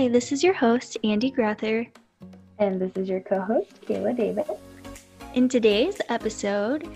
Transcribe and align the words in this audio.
Hi, 0.00 0.08
this 0.08 0.32
is 0.32 0.42
your 0.42 0.54
host, 0.54 0.96
Andy 1.04 1.30
Grather. 1.30 1.86
And 2.58 2.80
this 2.80 2.90
is 2.96 3.06
your 3.06 3.20
co 3.20 3.38
host, 3.38 3.82
Kayla 3.82 4.16
Davis. 4.16 4.48
In 5.34 5.46
today's 5.46 6.00
episode, 6.08 6.88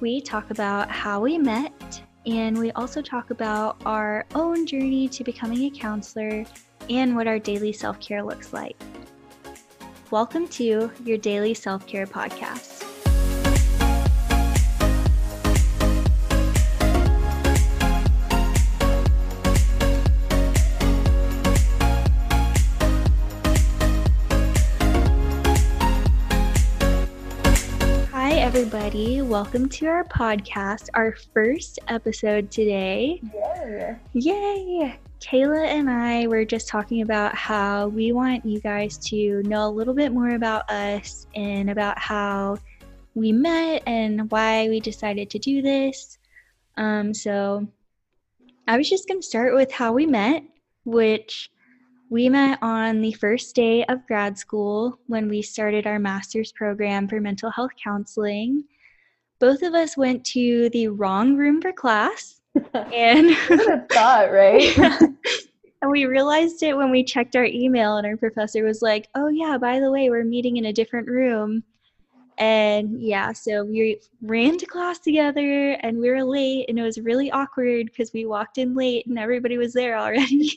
we 0.00 0.20
talk 0.20 0.50
about 0.50 0.90
how 0.90 1.22
we 1.22 1.38
met 1.38 2.02
and 2.26 2.58
we 2.58 2.70
also 2.72 3.00
talk 3.00 3.30
about 3.30 3.80
our 3.86 4.26
own 4.34 4.66
journey 4.66 5.08
to 5.08 5.24
becoming 5.24 5.64
a 5.64 5.70
counselor 5.70 6.44
and 6.90 7.16
what 7.16 7.26
our 7.26 7.38
daily 7.38 7.72
self 7.72 7.98
care 7.98 8.22
looks 8.22 8.52
like. 8.52 8.76
Welcome 10.10 10.46
to 10.48 10.90
your 11.02 11.16
daily 11.16 11.54
self 11.54 11.86
care 11.86 12.06
podcast. 12.06 12.79
Welcome 29.30 29.68
to 29.68 29.86
our 29.86 30.02
podcast, 30.02 30.88
our 30.94 31.14
first 31.32 31.78
episode 31.86 32.50
today. 32.50 33.22
Yay! 33.32 33.96
Yay! 34.12 34.98
Kayla 35.20 35.68
and 35.68 35.88
I 35.88 36.26
were 36.26 36.44
just 36.44 36.66
talking 36.66 37.02
about 37.02 37.36
how 37.36 37.86
we 37.86 38.10
want 38.10 38.44
you 38.44 38.58
guys 38.58 38.98
to 39.06 39.40
know 39.44 39.68
a 39.68 39.70
little 39.70 39.94
bit 39.94 40.10
more 40.10 40.30
about 40.30 40.68
us 40.68 41.28
and 41.36 41.70
about 41.70 41.96
how 41.96 42.56
we 43.14 43.30
met 43.30 43.84
and 43.86 44.28
why 44.32 44.68
we 44.68 44.80
decided 44.80 45.30
to 45.30 45.38
do 45.38 45.62
this. 45.62 46.18
Um, 46.76 47.14
so, 47.14 47.68
I 48.66 48.76
was 48.76 48.90
just 48.90 49.06
going 49.06 49.20
to 49.20 49.26
start 49.26 49.54
with 49.54 49.70
how 49.70 49.92
we 49.92 50.06
met, 50.06 50.42
which 50.84 51.52
we 52.08 52.28
met 52.28 52.58
on 52.62 53.00
the 53.00 53.12
first 53.12 53.54
day 53.54 53.84
of 53.84 54.04
grad 54.08 54.36
school 54.36 54.98
when 55.06 55.28
we 55.28 55.40
started 55.40 55.86
our 55.86 56.00
master's 56.00 56.50
program 56.50 57.06
for 57.06 57.20
mental 57.20 57.52
health 57.52 57.70
counseling. 57.80 58.64
Both 59.40 59.62
of 59.62 59.74
us 59.74 59.96
went 59.96 60.24
to 60.26 60.70
the 60.70 60.88
wrong 60.88 61.36
room 61.36 61.60
for 61.60 61.72
class. 61.72 62.40
and 62.74 63.36
thought, 63.90 64.30
right? 64.30 64.76
and 65.82 65.90
we 65.90 66.04
realized 66.04 66.62
it 66.62 66.76
when 66.76 66.90
we 66.90 67.02
checked 67.02 67.36
our 67.36 67.44
email 67.44 67.96
and 67.96 68.06
our 68.06 68.16
professor 68.16 68.64
was 68.64 68.82
like, 68.82 69.08
"Oh 69.14 69.28
yeah, 69.28 69.56
by 69.56 69.80
the 69.80 69.90
way, 69.90 70.10
we're 70.10 70.24
meeting 70.24 70.56
in 70.56 70.66
a 70.66 70.72
different 70.72 71.08
room." 71.08 71.62
And 72.40 73.02
yeah, 73.02 73.32
so 73.32 73.64
we 73.64 74.00
ran 74.22 74.56
to 74.58 74.66
class 74.66 74.98
together 74.98 75.72
and 75.82 75.98
we 75.98 76.08
were 76.08 76.24
late 76.24 76.70
and 76.70 76.78
it 76.78 76.82
was 76.82 76.98
really 76.98 77.30
awkward 77.30 77.86
because 77.86 78.14
we 78.14 78.24
walked 78.24 78.56
in 78.56 78.74
late 78.74 79.06
and 79.06 79.18
everybody 79.18 79.58
was 79.58 79.74
there 79.74 79.98
already. 79.98 80.56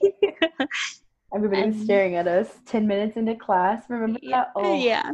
Everybody 1.35 1.71
was 1.71 1.81
staring 1.81 2.15
at 2.15 2.27
us 2.27 2.59
10 2.67 2.87
minutes 2.87 3.17
into 3.17 3.35
class. 3.35 3.83
Remember 3.89 4.19
yeah, 4.21 4.37
that? 4.37 4.51
Oh, 4.55 4.81
yeah. 4.81 5.11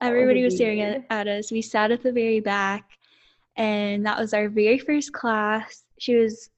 Everybody 0.00 0.44
was 0.44 0.54
staring 0.54 0.82
at, 0.82 1.04
at 1.10 1.26
us. 1.26 1.50
We 1.50 1.62
sat 1.62 1.90
at 1.90 2.02
the 2.02 2.12
very 2.12 2.40
back, 2.40 2.84
and 3.56 4.04
that 4.06 4.18
was 4.18 4.34
our 4.34 4.48
very 4.48 4.78
first 4.78 5.12
class. 5.12 5.84
She 5.98 6.16
was 6.16 6.50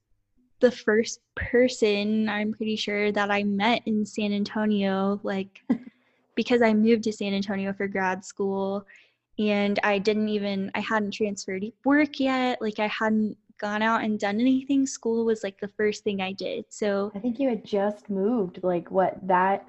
the 0.60 0.70
first 0.70 1.20
person, 1.36 2.28
I'm 2.28 2.52
pretty 2.52 2.76
sure, 2.76 3.12
that 3.12 3.30
I 3.30 3.42
met 3.42 3.82
in 3.86 4.06
San 4.06 4.32
Antonio, 4.32 5.20
like, 5.22 5.60
because 6.36 6.62
I 6.62 6.72
moved 6.72 7.04
to 7.04 7.12
San 7.12 7.34
Antonio 7.34 7.72
for 7.72 7.86
grad 7.86 8.24
school 8.24 8.86
and 9.38 9.78
I 9.82 9.98
didn't 9.98 10.28
even, 10.28 10.70
I 10.74 10.80
hadn't 10.80 11.12
transferred 11.12 11.64
work 11.84 12.20
yet. 12.20 12.62
Like, 12.62 12.78
I 12.78 12.86
hadn't 12.86 13.36
gone 13.58 13.82
out 13.82 14.02
and 14.02 14.18
done 14.18 14.40
anything, 14.40 14.86
school 14.86 15.24
was 15.24 15.42
like 15.42 15.60
the 15.60 15.68
first 15.68 16.04
thing 16.04 16.20
I 16.20 16.32
did. 16.32 16.64
So 16.68 17.12
I 17.14 17.18
think 17.18 17.38
you 17.38 17.48
had 17.48 17.64
just 17.64 18.10
moved 18.10 18.60
like 18.62 18.90
what 18.90 19.16
that 19.26 19.68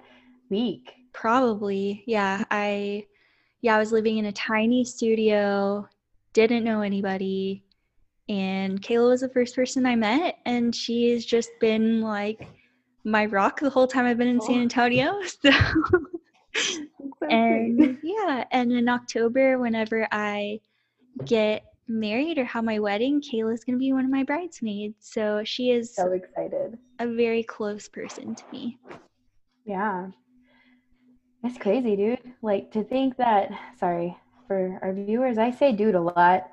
week. 0.50 0.94
Probably. 1.14 2.04
Yeah. 2.06 2.44
I 2.52 3.06
yeah, 3.62 3.76
I 3.76 3.80
was 3.80 3.92
living 3.92 4.18
in 4.18 4.26
a 4.26 4.32
tiny 4.32 4.84
studio, 4.84 5.88
didn't 6.36 6.66
know 6.66 6.82
anybody. 6.82 7.64
And 8.28 8.82
Kayla 8.82 9.10
was 9.10 9.22
the 9.22 9.30
first 9.30 9.56
person 9.56 9.86
I 9.86 9.96
met 9.96 10.38
and 10.46 10.76
she's 10.76 11.26
just 11.26 11.50
been 11.60 12.02
like 12.02 12.48
my 13.04 13.26
rock 13.26 13.60
the 13.60 13.70
whole 13.70 13.88
time 13.88 14.06
I've 14.06 14.18
been 14.18 14.28
in 14.28 14.42
San 14.42 14.58
oh. 14.58 14.62
Antonio. 14.62 15.20
So 17.20 17.28
and 17.30 17.98
yeah, 18.04 18.46
and 18.52 18.72
in 18.72 18.88
October 18.88 19.58
whenever 19.58 20.08
I 20.12 20.60
get 21.26 21.64
married 21.88 22.38
or 22.38 22.46
have 22.46 22.64
my 22.64 22.80
wedding, 22.80 23.22
Kayla's 23.22 23.64
going 23.64 23.76
to 23.76 23.80
be 23.80 23.94
one 23.94 24.06
of 24.06 24.12
my 24.12 24.24
bridesmaids. 24.24 24.96
So 25.00 25.42
she 25.44 25.72
is 25.72 25.94
so 25.94 26.12
excited. 26.12 26.78
A 27.00 27.08
very 27.08 27.44
close 27.44 27.88
person 27.90 28.36
to 28.36 28.44
me. 28.52 28.78
Yeah. 29.66 30.08
That's 31.44 31.58
crazy, 31.58 31.96
dude. 31.96 32.20
Like 32.42 32.72
to 32.72 32.84
think 32.84 33.18
that, 33.18 33.50
sorry 33.78 34.18
for 34.48 34.80
our 34.82 34.94
viewers, 34.94 35.38
I 35.38 35.52
say 35.52 35.72
dude 35.72 35.96
a 35.96 36.02
lot, 36.02 36.50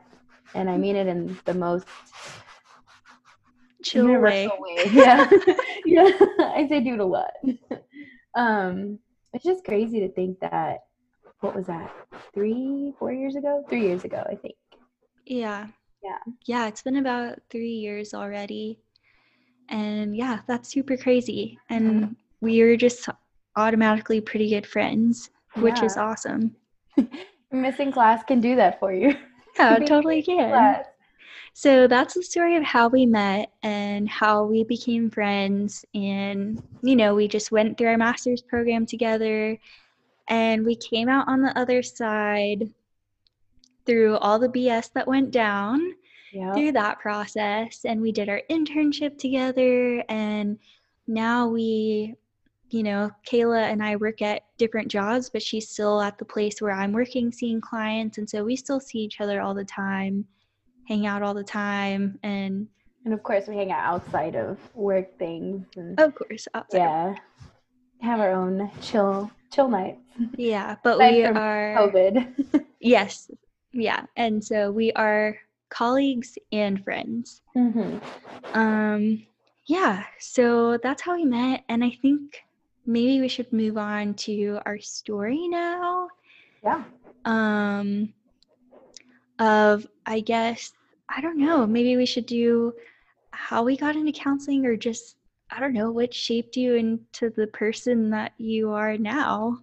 and 0.55 0.69
I 0.69 0.77
mean 0.77 0.97
it 0.97 1.07
in 1.07 1.39
the 1.45 1.55
most 1.55 1.87
chill 3.83 4.07
way. 4.07 4.49
way. 4.59 4.85
Yeah. 4.93 5.29
yeah. 5.85 6.11
I 6.39 6.67
say 6.69 6.81
dude 6.81 7.01
a 7.01 7.05
lot. 7.05 7.33
um, 8.35 8.99
it's 9.33 9.45
just 9.45 9.65
crazy 9.65 10.01
to 10.01 10.09
think 10.11 10.41
that, 10.41 10.81
what 11.41 11.57
was 11.57 11.67
that? 11.67 11.93
Three, 12.35 12.93
four 12.99 13.13
years 13.13 13.35
ago? 13.35 13.65
Three 13.69 13.83
years 13.83 14.05
ago, 14.05 14.23
I 14.31 14.37
think 14.37 14.55
yeah. 15.27 15.67
Yeah. 16.03 16.19
Yeah, 16.47 16.67
it's 16.67 16.83
been 16.83 16.97
about 16.97 17.39
three 17.51 17.71
years 17.71 18.15
already. 18.15 18.79
And 19.69 20.17
yeah, 20.17 20.41
that's 20.47 20.69
super 20.69 20.97
crazy. 20.97 21.59
And 21.71 22.17
we 22.41 22.61
are 22.63 22.77
just 22.77 23.09
automatically 23.57 24.21
pretty 24.21 24.51
good 24.51 24.67
friends, 24.67 25.31
which 25.57 25.79
yeah. 25.79 25.85
is 25.85 25.97
awesome. 25.97 26.57
Missing 27.53 27.93
class 27.93 28.25
can 28.25 28.41
do 28.41 28.57
that 28.57 28.79
for 28.81 28.93
you. 28.93 29.15
Oh, 29.59 29.77
yeah, 29.79 29.85
totally 29.85 30.23
can. 30.23 30.49
Class. 30.49 30.87
So 31.53 31.87
that's 31.87 32.15
the 32.15 32.23
story 32.23 32.57
of 32.57 32.63
how 32.63 32.89
we 32.89 33.05
met 33.05 33.53
and 33.63 34.09
how 34.09 34.45
we 34.45 34.65
became 34.65 35.11
friends. 35.11 35.85
And, 35.95 36.63
you 36.83 36.97
know, 36.97 37.15
we 37.15 37.29
just 37.29 37.53
went 37.53 37.77
through 37.77 37.89
our 37.89 37.99
master's 37.99 38.41
program 38.41 38.87
together 38.87 39.59
and 40.29 40.65
we 40.65 40.75
came 40.77 41.11
out 41.11 41.29
on 41.29 41.43
the 41.43 41.57
other 41.59 41.83
side 41.83 42.71
through 43.85 44.17
all 44.17 44.39
the 44.39 44.49
BS 44.49 44.93
that 44.95 45.07
went 45.07 45.31
down 45.31 45.93
yep. 46.33 46.55
through 46.55 46.73
that 46.73 47.01
process. 47.01 47.85
And 47.85 48.01
we 48.01 48.13
did 48.13 48.31
our 48.31 48.41
internship 48.49 49.19
together. 49.19 50.03
And 50.09 50.59
now 51.07 51.49
we, 51.49 52.15
you 52.73 52.83
know, 52.83 53.11
Kayla 53.27 53.71
and 53.71 53.83
I 53.83 53.97
work 53.97 54.23
at 54.23 54.43
different 54.59 54.89
jobs, 54.89 55.31
but 55.31 55.43
she's 55.43 55.69
still 55.69 56.01
at 56.01 56.19
the 56.19 56.25
place 56.25 56.61
where 56.61 56.73
I'm 56.73 56.93
working, 56.93 57.31
seeing 57.33 57.61
clients. 57.61 58.19
And 58.19 58.29
so 58.29 58.45
we 58.45 58.57
still 58.57 58.81
see 58.81 58.99
each 58.99 59.21
other 59.21 59.41
all 59.41 59.55
the 59.55 59.65
time, 59.65 60.25
hang 60.89 61.07
out 61.07 61.23
all 61.23 61.35
the 61.35 61.45
time. 61.45 62.19
And 62.23 62.69
and 63.05 63.13
of 63.13 63.23
course, 63.23 63.49
we 63.49 63.57
hang 63.57 63.73
out 63.73 63.85
outside 63.85 64.37
of 64.37 64.59
work 64.75 65.19
things. 65.19 65.67
And, 65.77 65.99
of 65.99 66.15
course, 66.15 66.47
outside. 66.55 66.79
Yeah. 66.79 67.15
Have 68.01 68.21
our 68.21 68.33
own 68.33 68.71
chill 68.81 69.31
chill 69.53 69.69
nights. 69.69 70.01
Yeah, 70.37 70.77
but 70.83 70.99
we 70.99 71.25
are 71.25 71.77
COVID. 71.79 72.65
yes, 72.81 73.31
yeah 73.73 74.05
and 74.17 74.45
so 74.45 74.71
we 74.71 74.93
are 74.93 75.37
colleagues 75.71 76.37
and 76.53 76.85
friends 76.85 77.41
mm-hmm. 77.57 77.97
um 78.59 79.25
yeah 79.67 80.05
so 80.19 80.79
that's 80.83 81.03
how 81.03 81.17
we 81.17 81.25
met 81.25 81.65
and 81.69 81.83
i 81.83 81.91
think 82.03 82.43
maybe 82.87 83.21
we 83.21 83.29
should 83.29 83.53
move 83.53 83.77
on 83.79 84.15
to 84.15 84.59
our 84.67 84.79
story 84.79 85.49
now 85.49 86.09
yeah 86.65 86.83
um 87.25 88.13
of 89.39 89.87
i 90.07 90.21
guess 90.21 90.73
i 91.09 91.21
don't 91.21 91.39
know 91.39 91.67
maybe 91.67 91.97
we 91.97 92.07
should 92.07 92.27
do 92.27 92.73
how 93.31 93.63
we 93.63 93.77
got 93.77 93.97
into 93.97 94.13
counseling 94.13 94.67
or 94.67 94.77
just 94.77 95.17
i 95.51 95.61
don't 95.61 95.73
know 95.73 95.91
what 95.91 96.13
shaped 96.13 96.57
you 96.57 96.75
into 96.75 97.31
the 97.31 97.47
person 97.49 98.11
that 98.11 98.33
you 98.39 98.71
are 98.71 98.97
now 98.99 99.59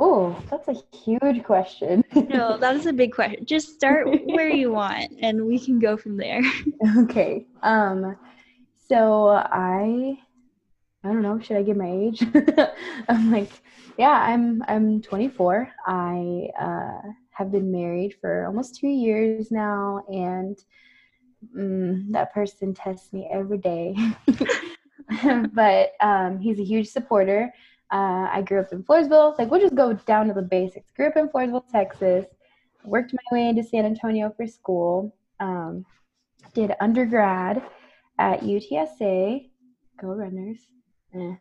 Oh, 0.00 0.40
that's 0.48 0.68
a 0.68 0.76
huge 0.96 1.42
question. 1.42 2.04
no, 2.14 2.56
that 2.56 2.76
is 2.76 2.86
a 2.86 2.92
big 2.92 3.12
question. 3.12 3.44
Just 3.44 3.74
start 3.74 4.06
where 4.26 4.48
you 4.48 4.70
want 4.80 5.12
and 5.20 5.44
we 5.44 5.58
can 5.58 5.80
go 5.80 5.96
from 5.96 6.16
there. 6.16 6.40
Okay. 6.98 7.46
Um 7.64 8.16
so 8.88 9.28
I 9.28 10.16
I 11.04 11.08
don't 11.08 11.22
know, 11.22 11.38
should 11.38 11.56
I 11.56 11.62
give 11.62 11.76
my 11.76 11.90
age? 11.90 12.24
I'm 13.08 13.30
like, 13.30 13.50
yeah, 13.96 14.10
I'm 14.10 14.62
I'm 14.66 15.00
24. 15.00 15.70
I 15.86 16.48
uh 16.60 17.08
have 17.30 17.52
been 17.52 17.70
married 17.70 18.16
for 18.20 18.46
almost 18.46 18.76
2 18.80 18.88
years 18.88 19.52
now 19.52 20.02
and 20.08 20.58
mm, 21.56 22.10
that 22.12 22.34
person 22.34 22.74
tests 22.74 23.12
me 23.12 23.28
every 23.32 23.58
day. 23.58 23.94
but 25.52 25.92
um 26.00 26.38
he's 26.40 26.58
a 26.58 26.64
huge 26.64 26.88
supporter. 26.88 27.52
Uh, 27.90 28.28
I 28.30 28.42
grew 28.42 28.60
up 28.60 28.72
in 28.72 28.82
Floresville. 28.82 29.38
Like, 29.38 29.50
we'll 29.50 29.60
just 29.60 29.74
go 29.74 29.94
down 29.94 30.28
to 30.28 30.34
the 30.34 30.42
basics. 30.42 30.90
Grew 30.90 31.06
up 31.06 31.16
in 31.16 31.28
Floresville, 31.28 31.66
Texas. 31.72 32.26
Worked 32.84 33.14
my 33.14 33.36
way 33.36 33.48
into 33.48 33.62
San 33.62 33.86
Antonio 33.86 34.32
for 34.36 34.46
school. 34.46 35.16
Um, 35.40 35.86
did 36.54 36.74
undergrad 36.80 37.62
at 38.18 38.40
UTSA. 38.40 39.48
Go 40.00 40.08
Runners. 40.08 40.58
Eh. 41.14 41.34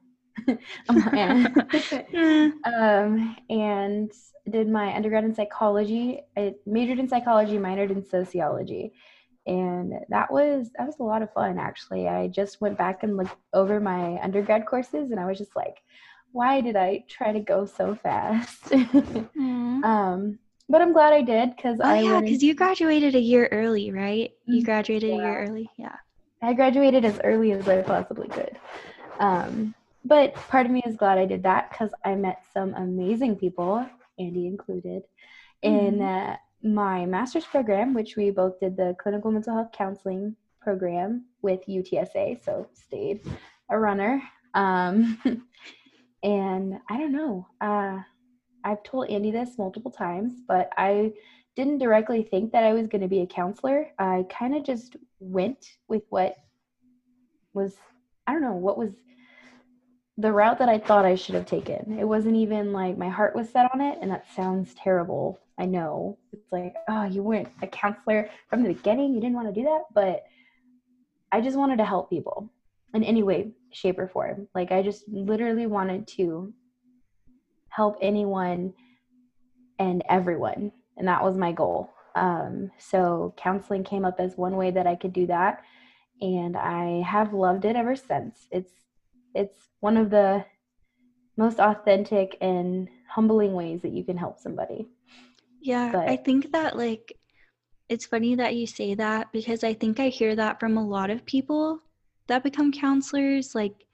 um, 2.65 3.35
and 3.49 4.11
did 4.49 4.69
my 4.69 4.95
undergrad 4.95 5.23
in 5.23 5.33
psychology. 5.33 6.21
I 6.37 6.55
majored 6.65 6.99
in 6.99 7.09
psychology, 7.09 7.57
minored 7.57 7.91
in 7.91 8.05
sociology. 8.05 8.93
And 9.45 9.93
that 10.09 10.31
was 10.31 10.69
that 10.77 10.85
was 10.85 10.99
a 10.99 11.03
lot 11.03 11.21
of 11.21 11.31
fun 11.33 11.57
actually. 11.57 12.07
I 12.07 12.27
just 12.27 12.59
went 12.59 12.77
back 12.77 13.03
and 13.03 13.15
looked 13.15 13.35
over 13.53 13.79
my 13.79 14.19
undergrad 14.21 14.65
courses 14.65 15.11
and 15.11 15.19
I 15.19 15.25
was 15.25 15.37
just 15.37 15.55
like, 15.55 15.77
why 16.33 16.61
did 16.61 16.75
I 16.75 17.05
try 17.07 17.31
to 17.31 17.39
go 17.39 17.65
so 17.65 17.95
fast? 17.95 18.63
mm. 18.65 19.83
um, 19.83 20.39
but 20.69 20.81
I'm 20.81 20.91
glad 20.91 21.13
I 21.13 21.21
did 21.21 21.55
because 21.55 21.79
oh, 21.81 21.87
I 21.87 21.99
yeah, 22.01 22.19
because 22.19 22.43
you 22.43 22.53
graduated 22.55 23.15
a 23.15 23.19
year 23.19 23.47
early, 23.51 23.91
right? 23.91 24.31
You 24.45 24.61
mm, 24.61 24.65
graduated 24.65 25.09
yeah. 25.09 25.15
a 25.15 25.19
year 25.19 25.45
early, 25.45 25.69
yeah. 25.77 25.95
I 26.41 26.53
graduated 26.53 27.05
as 27.05 27.19
early 27.23 27.53
as 27.53 27.67
I 27.67 27.81
possibly 27.81 28.27
could. 28.27 28.59
Um, 29.19 29.73
but 30.05 30.33
part 30.35 30.65
of 30.65 30.71
me 30.71 30.81
is 30.85 30.95
glad 30.95 31.17
I 31.17 31.25
did 31.25 31.43
that 31.43 31.69
because 31.69 31.91
I 32.05 32.15
met 32.15 32.43
some 32.53 32.73
amazing 32.75 33.35
people, 33.35 33.85
Andy 34.17 34.47
included, 34.47 35.03
in 35.61 35.97
mm. 35.97 36.33
uh, 36.33 36.37
my 36.63 37.05
master's 37.05 37.45
program, 37.45 37.93
which 37.93 38.15
we 38.15 38.31
both 38.31 38.59
did 38.59 38.77
the 38.77 38.95
clinical 38.99 39.31
mental 39.31 39.55
health 39.55 39.71
counseling 39.71 40.35
program 40.61 41.25
with 41.41 41.61
UTSA, 41.67 42.43
so 42.43 42.67
stayed 42.73 43.21
a 43.69 43.77
runner. 43.77 44.21
Um, 44.53 45.17
and 46.23 46.79
I 46.89 46.97
don't 46.97 47.13
know. 47.13 47.47
Uh, 47.61 47.99
I've 48.63 48.83
told 48.83 49.09
Andy 49.09 49.31
this 49.31 49.57
multiple 49.57 49.91
times, 49.91 50.41
but 50.47 50.69
I 50.77 51.13
didn't 51.55 51.77
directly 51.79 52.23
think 52.23 52.51
that 52.51 52.63
I 52.63 52.73
was 52.73 52.87
going 52.87 53.01
to 53.01 53.07
be 53.07 53.21
a 53.21 53.27
counselor. 53.27 53.87
I 53.97 54.25
kind 54.29 54.55
of 54.55 54.63
just 54.63 54.97
went 55.19 55.77
with 55.87 56.03
what 56.09 56.35
was, 57.53 57.75
I 58.27 58.33
don't 58.33 58.41
know, 58.41 58.53
what 58.53 58.77
was 58.77 58.91
the 60.17 60.31
route 60.31 60.57
that 60.59 60.69
I 60.69 60.79
thought 60.79 61.05
I 61.05 61.15
should 61.15 61.35
have 61.35 61.45
taken. 61.45 61.97
It 61.99 62.05
wasn't 62.05 62.35
even 62.35 62.73
like 62.73 62.97
my 62.97 63.09
heart 63.09 63.35
was 63.35 63.49
set 63.49 63.69
on 63.73 63.81
it, 63.81 63.99
and 64.01 64.09
that 64.09 64.25
sounds 64.35 64.73
terrible. 64.73 65.39
I 65.59 65.65
know. 65.65 66.17
It's 66.33 66.51
like, 66.51 66.75
oh, 66.87 67.03
you 67.03 67.21
weren't 67.21 67.49
a 67.61 67.67
counselor 67.67 68.29
from 68.49 68.63
the 68.63 68.73
beginning. 68.73 69.13
You 69.13 69.21
didn't 69.21 69.35
want 69.35 69.47
to 69.47 69.53
do 69.53 69.63
that. 69.63 69.83
But 69.93 70.23
I 71.31 71.41
just 71.41 71.57
wanted 71.57 71.77
to 71.77 71.85
help 71.85 72.09
people 72.09 72.49
in 72.93 73.03
any 73.03 73.21
way, 73.21 73.51
shape, 73.71 73.99
or 73.99 74.07
form. 74.07 74.47
Like, 74.55 74.71
I 74.71 74.81
just 74.81 75.07
literally 75.07 75.67
wanted 75.67 76.07
to 76.09 76.51
help 77.69 77.97
anyone 78.01 78.73
and 79.77 80.03
everyone. 80.09 80.71
And 80.97 81.07
that 81.07 81.23
was 81.23 81.37
my 81.37 81.51
goal. 81.51 81.91
Um, 82.15 82.71
so 82.79 83.35
counseling 83.37 83.83
came 83.83 84.03
up 84.03 84.19
as 84.19 84.35
one 84.35 84.57
way 84.57 84.71
that 84.71 84.87
I 84.87 84.95
could 84.95 85.13
do 85.13 85.27
that. 85.27 85.61
And 86.21 86.57
I 86.57 87.01
have 87.01 87.33
loved 87.33 87.65
it 87.65 87.75
ever 87.75 87.95
since. 87.95 88.47
It's 88.51 88.73
it's 89.35 89.69
one 89.81 89.97
of 89.97 90.09
the 90.09 90.45
most 91.37 91.59
authentic 91.59 92.37
and 92.41 92.89
humbling 93.07 93.53
ways 93.53 93.81
that 93.83 93.91
you 93.91 94.03
can 94.03 94.17
help 94.17 94.39
somebody. 94.39 94.87
Yeah, 95.61 95.91
but, 95.91 96.09
I 96.09 96.17
think 96.17 96.51
that 96.51 96.77
like 96.77 97.17
it's 97.89 98.05
funny 98.05 98.35
that 98.35 98.55
you 98.55 98.67
say 98.67 98.95
that 98.95 99.31
because 99.31 99.63
I 99.63 99.73
think 99.73 99.99
I 99.99 100.09
hear 100.09 100.35
that 100.35 100.59
from 100.59 100.77
a 100.77 100.85
lot 100.85 101.09
of 101.09 101.25
people 101.25 101.81
that 102.27 102.43
become 102.43 102.71
counselors. 102.71 103.55
Like 103.55 103.85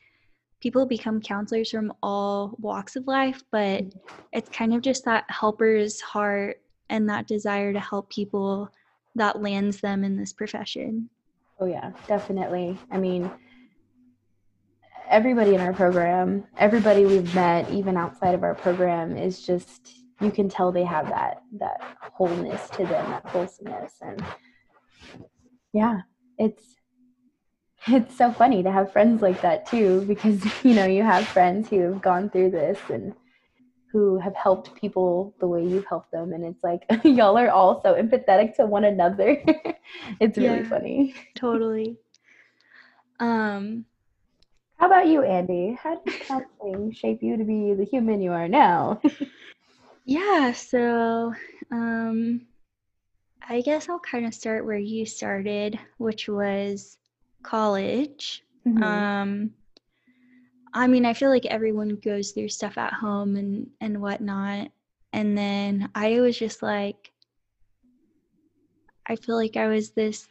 people 0.61 0.85
become 0.85 1.21
counselors 1.21 1.71
from 1.71 1.93
all 2.01 2.55
walks 2.59 2.95
of 2.95 3.07
life, 3.07 3.43
but 3.51 3.83
mm-hmm. 3.83 4.15
it's 4.31 4.49
kind 4.49 4.73
of 4.73 4.81
just 4.81 5.05
that 5.05 5.25
helper's 5.29 6.01
heart 6.01 6.61
and 6.89 7.09
that 7.09 7.27
desire 7.27 7.73
to 7.73 7.79
help 7.79 8.09
people 8.09 8.69
that 9.15 9.41
lands 9.41 9.79
them 9.79 10.03
in 10.03 10.17
this 10.17 10.33
profession. 10.33 11.09
Oh, 11.59 11.65
yeah, 11.65 11.91
definitely. 12.07 12.77
I 12.91 12.97
mean, 12.97 13.31
everybody 15.09 15.53
in 15.55 15.61
our 15.61 15.73
program, 15.73 16.45
everybody 16.57 17.05
we've 17.05 17.33
met, 17.35 17.69
even 17.69 17.97
outside 17.97 18.33
of 18.33 18.43
our 18.43 18.55
program, 18.55 19.15
is 19.15 19.45
just 19.45 19.93
you 20.21 20.31
can 20.31 20.49
tell 20.49 20.71
they 20.71 20.83
have 20.83 21.07
that 21.09 21.43
that 21.59 21.81
wholeness 22.13 22.69
to 22.71 22.85
them, 22.85 23.09
that 23.11 23.25
wholesomeness, 23.25 23.93
and 24.01 24.23
yeah, 25.73 26.01
it's 26.37 26.75
it's 27.87 28.15
so 28.17 28.31
funny 28.31 28.63
to 28.63 28.71
have 28.71 28.91
friends 28.91 29.21
like 29.21 29.41
that 29.41 29.65
too 29.65 30.01
because 30.07 30.43
you 30.63 30.73
know 30.73 30.85
you 30.85 31.03
have 31.03 31.27
friends 31.27 31.69
who 31.69 31.79
have 31.81 32.01
gone 32.01 32.29
through 32.29 32.51
this 32.51 32.79
and 32.89 33.13
who 33.93 34.17
have 34.17 34.35
helped 34.35 34.75
people 34.75 35.33
the 35.39 35.47
way 35.47 35.63
you've 35.65 35.85
helped 35.85 36.11
them 36.11 36.33
and 36.33 36.43
it's 36.43 36.61
like 36.63 36.83
y'all 37.05 37.37
are 37.37 37.49
all 37.49 37.81
so 37.81 37.93
empathetic 37.93 38.55
to 38.55 38.65
one 38.65 38.83
another. 38.83 39.41
It's 40.19 40.37
really 40.37 40.61
yeah, 40.61 40.69
funny. 40.69 41.13
Totally. 41.35 41.97
Um 43.19 43.85
how 44.77 44.87
about 44.87 45.07
you 45.07 45.23
andy? 45.23 45.77
How 45.81 46.01
did 46.03 46.19
counseling 46.21 46.91
shape 46.91 47.21
you 47.21 47.37
to 47.37 47.43
be 47.43 47.73
the 47.73 47.85
human 47.85 48.21
you 48.21 48.31
are 48.31 48.47
now? 48.47 48.99
Yeah 50.05 50.51
so 50.51 51.33
um 51.71 52.41
i 53.47 53.61
guess 53.61 53.87
i'll 53.87 53.99
kind 53.99 54.25
of 54.25 54.33
start 54.33 54.65
where 54.65 54.77
you 54.77 55.05
started 55.05 55.79
which 55.97 56.27
was 56.27 56.97
college. 57.43 58.43
Mm-hmm. 58.65 58.83
Um, 58.83 59.51
I 60.73 60.87
mean, 60.87 61.05
I 61.05 61.13
feel 61.13 61.29
like 61.29 61.45
everyone 61.45 61.97
goes 62.03 62.31
through 62.31 62.49
stuff 62.49 62.77
at 62.77 62.93
home 62.93 63.35
and 63.35 63.69
and 63.79 64.01
whatnot, 64.01 64.71
and 65.13 65.37
then 65.37 65.89
I 65.93 66.19
was 66.19 66.37
just 66.37 66.63
like, 66.63 67.11
I 69.07 69.15
feel 69.15 69.35
like 69.35 69.55
I 69.55 69.67
was 69.67 69.91
this 69.91 70.27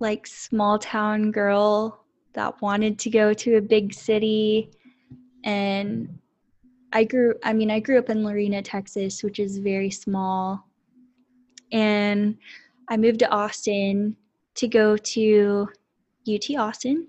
like 0.00 0.26
small 0.26 0.78
town 0.78 1.30
girl 1.30 2.04
that 2.34 2.60
wanted 2.60 2.98
to 3.00 3.10
go 3.10 3.32
to 3.34 3.56
a 3.56 3.60
big 3.60 3.94
city, 3.94 4.70
and 5.44 6.18
I 6.92 7.04
grew. 7.04 7.34
I 7.44 7.52
mean, 7.52 7.70
I 7.70 7.78
grew 7.78 7.98
up 7.98 8.10
in 8.10 8.24
Lorena, 8.24 8.62
Texas, 8.62 9.22
which 9.22 9.38
is 9.38 9.58
very 9.58 9.90
small, 9.90 10.66
and 11.70 12.36
I 12.88 12.96
moved 12.96 13.20
to 13.20 13.30
Austin 13.30 14.16
to 14.56 14.66
go 14.66 14.96
to 14.96 15.68
UT 16.26 16.56
Austin, 16.56 17.06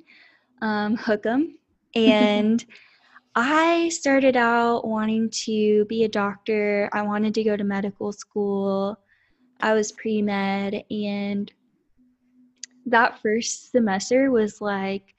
um, 0.62 0.96
Hook 0.98 1.26
'em, 1.26 1.58
and 1.96 2.64
I 3.36 3.90
started 3.90 4.36
out 4.36 4.88
wanting 4.88 5.30
to 5.46 5.86
be 5.86 6.04
a 6.04 6.10
doctor. 6.10 6.90
I 6.94 7.02
wanted 7.02 7.34
to 7.36 7.44
go 7.44 7.58
to 7.58 7.64
medical 7.64 8.12
school. 8.12 9.00
I 9.60 9.74
was 9.74 9.92
pre 9.92 10.22
med, 10.22 10.84
and 10.92 11.52
that 12.86 13.20
first 13.22 13.72
semester 13.72 14.30
was 14.30 14.62
like 14.62 15.16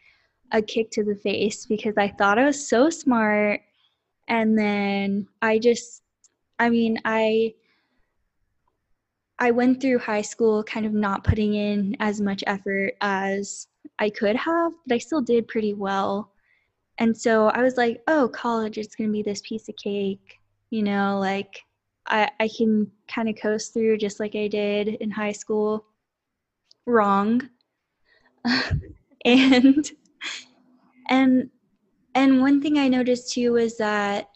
a 0.53 0.63
kick 0.63 0.91
to 0.93 1.03
the 1.03 1.17
face 1.17 1.67
because 1.67 1.95
I 1.99 2.09
thought 2.09 2.39
I 2.39 2.45
was 2.45 2.69
so 2.69 2.89
smart. 2.89 3.63
And 4.29 4.57
then 4.57 5.27
I 5.43 5.59
just, 5.59 6.03
I 6.59 6.71
mean, 6.71 6.99
I. 7.05 7.55
I 9.37 9.51
went 9.51 9.81
through 9.81 9.99
high 9.99 10.23
school 10.23 10.63
kind 10.63 10.87
of 10.87 10.93
not 10.93 11.25
putting 11.25 11.55
in 11.55 11.97
as 11.99 12.21
much 12.21 12.45
effort 12.47 12.95
as 13.01 13.67
I 13.99 14.09
could 14.09 14.37
have, 14.37 14.73
but 14.87 14.95
I 14.95 14.99
still 14.99 15.21
did 15.21 15.49
pretty 15.49 15.75
well. 15.75 16.31
And 16.99 17.17
so 17.17 17.49
I 17.49 17.63
was 17.63 17.77
like, 17.77 18.03
oh, 18.07 18.29
college 18.29 18.79
is 18.79 18.95
going 18.95 19.09
to 19.09 19.13
be 19.13 19.23
this 19.23 19.43
piece 19.43 19.69
of 19.69 19.77
cake. 19.77 20.39
You 20.71 20.83
know, 20.83 21.19
like 21.19 21.61
I, 22.07 22.31
I 22.41 22.49
can 22.49 22.91
kind 23.09 23.29
of 23.29 23.37
coast 23.37 23.73
through 23.73 23.99
just 23.99 24.21
like 24.21 24.35
I 24.35 24.49
did 24.49 24.89
in 24.89 25.11
high 25.11 25.33
school. 25.33 25.87
Wrong. 26.87 27.49
and 29.25 29.91
and 31.09 31.51
and 32.15 32.41
one 32.41 32.61
thing 32.61 32.79
I 32.79 32.89
noticed 32.89 33.33
too 33.33 33.53
was 33.53 33.79
that 33.79 34.29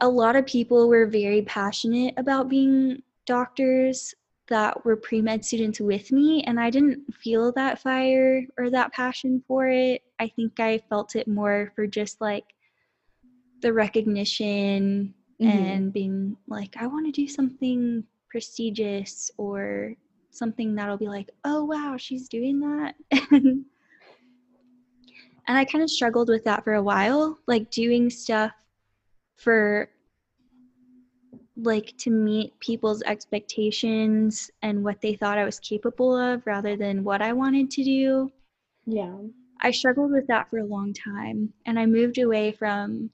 a 0.00 0.08
lot 0.08 0.36
of 0.36 0.46
people 0.46 0.88
were 0.88 1.06
very 1.06 1.42
passionate 1.42 2.14
about 2.16 2.48
being 2.48 3.02
doctors 3.26 4.14
that 4.48 4.84
were 4.84 4.96
pre 4.96 5.20
med 5.22 5.44
students 5.44 5.80
with 5.80 6.12
me, 6.12 6.42
and 6.44 6.60
I 6.60 6.70
didn't 6.70 7.14
feel 7.14 7.52
that 7.52 7.80
fire 7.80 8.44
or 8.58 8.70
that 8.70 8.92
passion 8.92 9.42
for 9.46 9.68
it. 9.68 10.02
I 10.18 10.28
think 10.28 10.60
I 10.60 10.78
felt 10.90 11.16
it 11.16 11.26
more 11.28 11.72
for 11.74 11.86
just 11.86 12.20
like 12.20 12.44
the 13.62 13.72
recognition 13.72 15.14
mm-hmm. 15.40 15.58
and 15.58 15.92
being 15.92 16.36
like, 16.46 16.76
I 16.78 16.86
want 16.86 17.06
to 17.06 17.12
do 17.12 17.26
something 17.26 18.04
prestigious 18.30 19.30
or 19.38 19.94
something 20.30 20.74
that'll 20.74 20.98
be 20.98 21.08
like, 21.08 21.30
oh 21.44 21.64
wow, 21.64 21.96
she's 21.96 22.28
doing 22.28 22.60
that. 22.60 22.94
and 23.30 23.64
I 25.48 25.64
kind 25.64 25.82
of 25.82 25.90
struggled 25.90 26.28
with 26.28 26.44
that 26.44 26.64
for 26.64 26.74
a 26.74 26.82
while, 26.82 27.38
like 27.46 27.70
doing 27.70 28.10
stuff 28.10 28.52
for 29.36 29.90
like 31.56 31.96
to 31.98 32.10
meet 32.10 32.58
people's 32.60 33.02
expectations 33.02 34.50
and 34.62 34.82
what 34.82 35.00
they 35.00 35.14
thought 35.14 35.38
I 35.38 35.44
was 35.44 35.60
capable 35.60 36.16
of 36.16 36.46
rather 36.46 36.76
than 36.76 37.04
what 37.04 37.22
I 37.22 37.32
wanted 37.32 37.70
to 37.70 37.84
do. 37.84 38.32
Yeah. 38.86 39.16
I 39.60 39.70
struggled 39.70 40.10
with 40.10 40.26
that 40.26 40.50
for 40.50 40.58
a 40.58 40.66
long 40.66 40.92
time 40.92 41.52
and 41.66 41.78
I 41.78 41.86
moved 41.86 42.18
away 42.18 42.52
from 42.52 43.10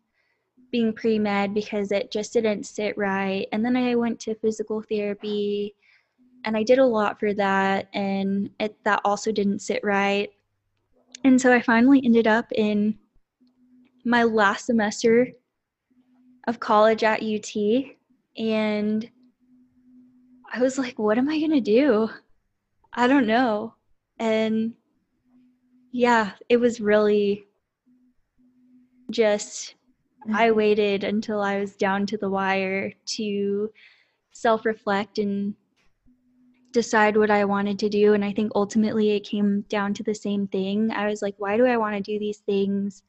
being 0.73 0.92
pre 0.92 1.18
med 1.18 1.52
because 1.52 1.92
it 1.92 2.11
just 2.11 2.32
didn't 2.32 2.64
sit 2.64 2.97
right. 2.97 3.47
And 3.52 3.64
then 3.64 3.76
I 3.76 3.94
went 3.94 4.18
to 4.20 4.35
physical 4.37 4.82
therapy 4.82 5.75
and 6.44 6.56
I 6.56 6.62
did 6.62 6.78
a 6.78 6.87
lot 6.87 7.20
for 7.20 7.35
that 7.35 7.88
and 7.92 8.50
it 8.59 8.76
that 8.85 9.02
also 9.04 9.30
didn't 9.32 9.61
sit 9.61 9.80
right. 9.85 10.30
And 11.25 11.38
so 11.38 11.52
I 11.52 11.61
finally 11.61 12.00
ended 12.02 12.26
up 12.26 12.50
in 12.52 12.97
my 14.04 14.23
last 14.23 14.66
semester 14.66 15.28
of 16.47 16.59
college 16.59 17.04
at 17.04 17.23
UT 17.23 17.54
and 18.37 19.08
I 20.52 20.60
was 20.60 20.78
like, 20.78 20.99
what 20.99 21.18
am 21.18 21.28
I 21.28 21.38
going 21.38 21.50
to 21.52 21.60
do? 21.60 22.10
I 22.92 23.06
don't 23.06 23.26
know. 23.26 23.75
And 24.18 24.75
yeah, 25.92 26.32
it 26.49 26.56
was 26.58 26.80
really 26.80 27.44
just, 29.10 29.75
I 30.32 30.49
mm-hmm. 30.49 30.56
waited 30.56 31.04
until 31.04 31.40
I 31.40 31.60
was 31.60 31.76
down 31.76 32.06
to 32.06 32.16
the 32.16 32.30
wire 32.30 32.92
to 33.16 33.70
self 34.32 34.64
reflect 34.64 35.18
and 35.18 35.54
decide 36.72 37.16
what 37.16 37.30
I 37.30 37.44
wanted 37.44 37.78
to 37.80 37.88
do. 37.88 38.14
And 38.14 38.25
I 38.25 38.32
think 38.32 38.52
ultimately 38.54 39.10
it 39.10 39.20
came 39.20 39.62
down 39.68 39.94
to 39.94 40.02
the 40.02 40.14
same 40.14 40.46
thing. 40.46 40.90
I 40.90 41.08
was 41.08 41.22
like, 41.22 41.34
why 41.38 41.56
do 41.56 41.66
I 41.66 41.76
want 41.76 41.96
to 41.96 42.00
do 42.00 42.18
these 42.18 42.38
things? 42.38 43.02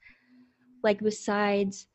Like, 0.84 1.00
besides 1.00 1.88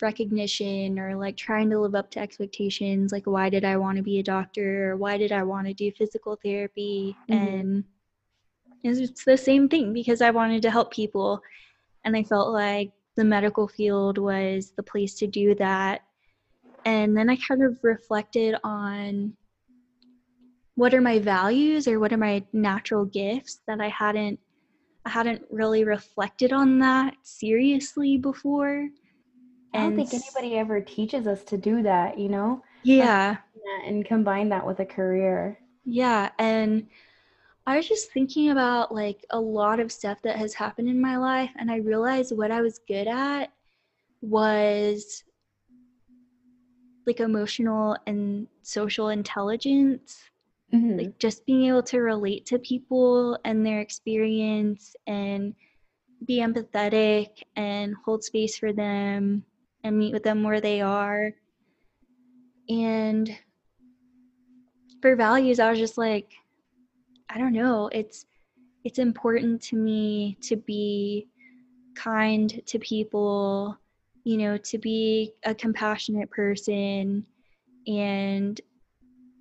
recognition 0.00 0.98
or 0.98 1.16
like 1.16 1.36
trying 1.36 1.68
to 1.70 1.78
live 1.78 1.94
up 1.94 2.10
to 2.12 2.20
expectations, 2.20 3.12
like, 3.12 3.26
why 3.26 3.48
did 3.50 3.64
I 3.64 3.76
want 3.76 3.96
to 3.96 4.02
be 4.02 4.18
a 4.18 4.22
doctor 4.22 4.90
or 4.90 4.96
why 4.96 5.18
did 5.18 5.32
I 5.32 5.42
want 5.42 5.66
to 5.66 5.74
do 5.74 5.92
physical 5.92 6.38
therapy? 6.42 7.16
Mm-hmm. 7.30 7.46
And 7.54 7.84
it's 8.82 9.24
the 9.24 9.36
same 9.36 9.68
thing 9.68 9.92
because 9.92 10.22
I 10.22 10.30
wanted 10.30 10.62
to 10.62 10.70
help 10.70 10.92
people. 10.92 11.40
And 12.04 12.16
I 12.16 12.22
felt 12.22 12.52
like 12.52 12.92
the 13.16 13.24
medical 13.24 13.68
field 13.68 14.18
was 14.18 14.72
the 14.76 14.82
place 14.82 15.14
to 15.14 15.26
do 15.26 15.54
that. 15.56 16.02
And 16.84 17.16
then 17.16 17.30
I 17.30 17.36
kind 17.36 17.62
of 17.62 17.78
reflected 17.82 18.56
on 18.64 19.36
what 20.74 20.94
are 20.94 21.00
my 21.00 21.18
values 21.18 21.86
or 21.86 22.00
what 22.00 22.12
are 22.12 22.18
my 22.18 22.42
natural 22.52 23.04
gifts 23.04 23.60
that 23.66 23.80
I 23.80 23.88
hadn't 23.88 24.40
I 25.04 25.10
hadn't 25.10 25.42
really 25.50 25.82
reflected 25.82 26.52
on 26.52 26.78
that 26.78 27.14
seriously 27.22 28.18
before. 28.18 28.88
I 29.74 29.80
don't 29.80 29.96
think 29.96 30.14
anybody 30.14 30.56
ever 30.58 30.80
teaches 30.80 31.26
us 31.26 31.44
to 31.44 31.56
do 31.56 31.82
that, 31.82 32.18
you 32.18 32.28
know? 32.28 32.62
Yeah. 32.82 33.38
And 33.86 34.04
combine 34.04 34.48
that 34.50 34.66
with 34.66 34.80
a 34.80 34.84
career. 34.84 35.58
Yeah, 35.84 36.30
and 36.38 36.86
I 37.66 37.76
was 37.76 37.88
just 37.88 38.12
thinking 38.12 38.50
about 38.50 38.92
like 38.94 39.24
a 39.30 39.40
lot 39.40 39.80
of 39.80 39.92
stuff 39.92 40.20
that 40.22 40.36
has 40.36 40.54
happened 40.54 40.88
in 40.88 41.00
my 41.00 41.16
life 41.16 41.50
and 41.56 41.70
I 41.70 41.76
realized 41.76 42.36
what 42.36 42.50
I 42.50 42.60
was 42.60 42.80
good 42.88 43.06
at 43.06 43.52
was 44.20 45.24
like 47.06 47.20
emotional 47.20 47.96
and 48.06 48.46
social 48.62 49.08
intelligence 49.08 50.24
mm-hmm. 50.72 50.98
like 50.98 51.18
just 51.18 51.44
being 51.46 51.66
able 51.66 51.82
to 51.84 52.00
relate 52.00 52.46
to 52.46 52.58
people 52.58 53.38
and 53.44 53.64
their 53.64 53.80
experience 53.80 54.96
and 55.06 55.54
be 56.26 56.38
empathetic 56.38 57.42
and 57.56 57.94
hold 58.04 58.24
space 58.24 58.56
for 58.56 58.72
them 58.72 59.44
and 59.84 59.98
meet 59.98 60.12
with 60.12 60.22
them 60.22 60.42
where 60.42 60.60
they 60.60 60.80
are 60.80 61.32
and 62.68 63.36
for 65.00 65.16
values 65.16 65.58
i 65.58 65.70
was 65.70 65.78
just 65.78 65.98
like 65.98 66.32
i 67.30 67.38
don't 67.38 67.52
know 67.52 67.88
it's 67.92 68.26
it's 68.84 68.98
important 68.98 69.60
to 69.60 69.76
me 69.76 70.36
to 70.40 70.56
be 70.56 71.26
kind 71.94 72.62
to 72.66 72.78
people 72.78 73.76
you 74.24 74.36
know 74.36 74.56
to 74.56 74.78
be 74.78 75.32
a 75.44 75.54
compassionate 75.54 76.30
person 76.30 77.24
and 77.86 78.60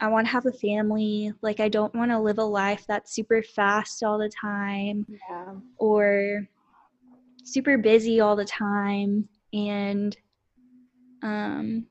I 0.01 0.07
want 0.07 0.25
to 0.25 0.31
have 0.31 0.47
a 0.47 0.51
family. 0.51 1.31
Like, 1.43 1.59
I 1.59 1.69
don't 1.69 1.93
want 1.93 2.09
to 2.09 2.19
live 2.19 2.39
a 2.39 2.43
life 2.43 2.85
that's 2.87 3.13
super 3.13 3.43
fast 3.43 4.01
all 4.01 4.17
the 4.17 4.29
time 4.29 5.05
yeah. 5.07 5.53
or 5.77 6.47
super 7.43 7.77
busy 7.77 8.19
all 8.19 8.35
the 8.35 8.45
time. 8.45 9.29
And, 9.53 10.17
um, 11.21 11.87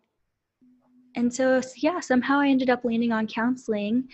and 1.17 1.33
so, 1.33 1.61
yeah, 1.77 2.01
somehow 2.01 2.41
I 2.41 2.49
ended 2.49 2.71
up 2.71 2.85
landing 2.85 3.13
on 3.13 3.27
counseling. 3.27 4.09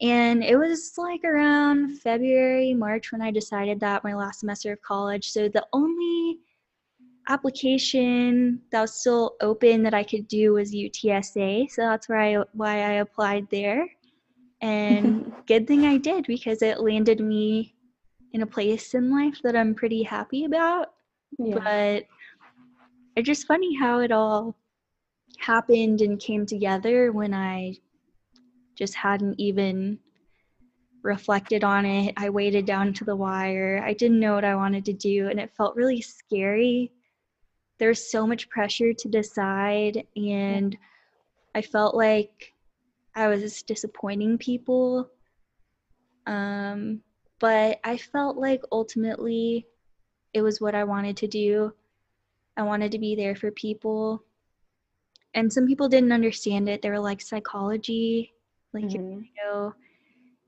And 0.00 0.42
it 0.42 0.56
was 0.56 0.94
like 0.98 1.24
around 1.24 2.00
February, 2.00 2.74
March 2.74 3.12
when 3.12 3.22
I 3.22 3.30
decided 3.30 3.80
that 3.80 4.04
my 4.04 4.14
last 4.14 4.40
semester 4.40 4.72
of 4.72 4.82
college. 4.82 5.30
So 5.30 5.48
the 5.48 5.66
only 5.72 6.40
application 7.28 8.60
that 8.70 8.82
was 8.82 8.94
still 8.94 9.36
open 9.40 9.82
that 9.84 9.94
I 9.94 10.02
could 10.02 10.28
do 10.28 10.54
was 10.54 10.74
UTSA. 10.74 11.70
So 11.70 11.82
that's 11.82 12.08
where 12.08 12.20
I 12.20 12.44
why 12.52 12.74
I 12.74 12.92
applied 12.94 13.46
there. 13.50 13.88
And 14.60 15.32
good 15.46 15.66
thing 15.66 15.86
I 15.86 15.96
did 15.96 16.26
because 16.26 16.60
it 16.60 16.80
landed 16.80 17.20
me 17.20 17.74
in 18.32 18.42
a 18.42 18.46
place 18.46 18.94
in 18.94 19.10
life 19.10 19.40
that 19.44 19.56
I'm 19.56 19.74
pretty 19.74 20.02
happy 20.02 20.44
about. 20.44 20.92
Yeah. 21.38 21.54
But 21.54 22.06
it's 23.16 23.26
just 23.26 23.46
funny 23.46 23.74
how 23.74 24.00
it 24.00 24.12
all 24.12 24.56
happened 25.38 26.00
and 26.00 26.20
came 26.20 26.46
together 26.46 27.12
when 27.12 27.34
I 27.34 27.76
just 28.76 28.94
hadn't 28.94 29.38
even 29.38 29.98
reflected 31.02 31.64
on 31.64 31.84
it. 31.84 32.14
I 32.16 32.30
waited 32.30 32.66
down 32.66 32.92
to 32.94 33.04
the 33.04 33.16
wire. 33.16 33.82
I 33.84 33.92
didn't 33.92 34.20
know 34.20 34.34
what 34.34 34.44
I 34.44 34.56
wanted 34.56 34.84
to 34.86 34.92
do, 34.92 35.28
and 35.28 35.38
it 35.38 35.54
felt 35.56 35.76
really 35.76 36.00
scary 36.00 36.90
there's 37.78 38.10
so 38.10 38.26
much 38.26 38.48
pressure 38.48 38.92
to 38.92 39.08
decide 39.08 40.06
and 40.16 40.76
i 41.54 41.62
felt 41.62 41.94
like 41.94 42.52
i 43.14 43.28
was 43.28 43.62
disappointing 43.62 44.38
people 44.38 45.08
um, 46.26 47.00
but 47.40 47.78
i 47.84 47.96
felt 47.96 48.36
like 48.36 48.62
ultimately 48.72 49.66
it 50.32 50.42
was 50.42 50.60
what 50.60 50.74
i 50.74 50.84
wanted 50.84 51.16
to 51.16 51.26
do 51.26 51.72
i 52.56 52.62
wanted 52.62 52.92
to 52.92 52.98
be 52.98 53.14
there 53.14 53.36
for 53.36 53.50
people. 53.50 54.22
And 55.36 55.52
some 55.52 55.66
people 55.66 55.88
didn't 55.88 56.12
understand 56.12 56.68
it. 56.68 56.80
They 56.80 56.90
were 56.90 57.00
like 57.00 57.20
psychology 57.20 58.34
like 58.74 58.84
mm-hmm. 58.84 59.20
you 59.20 59.28
know, 59.42 59.72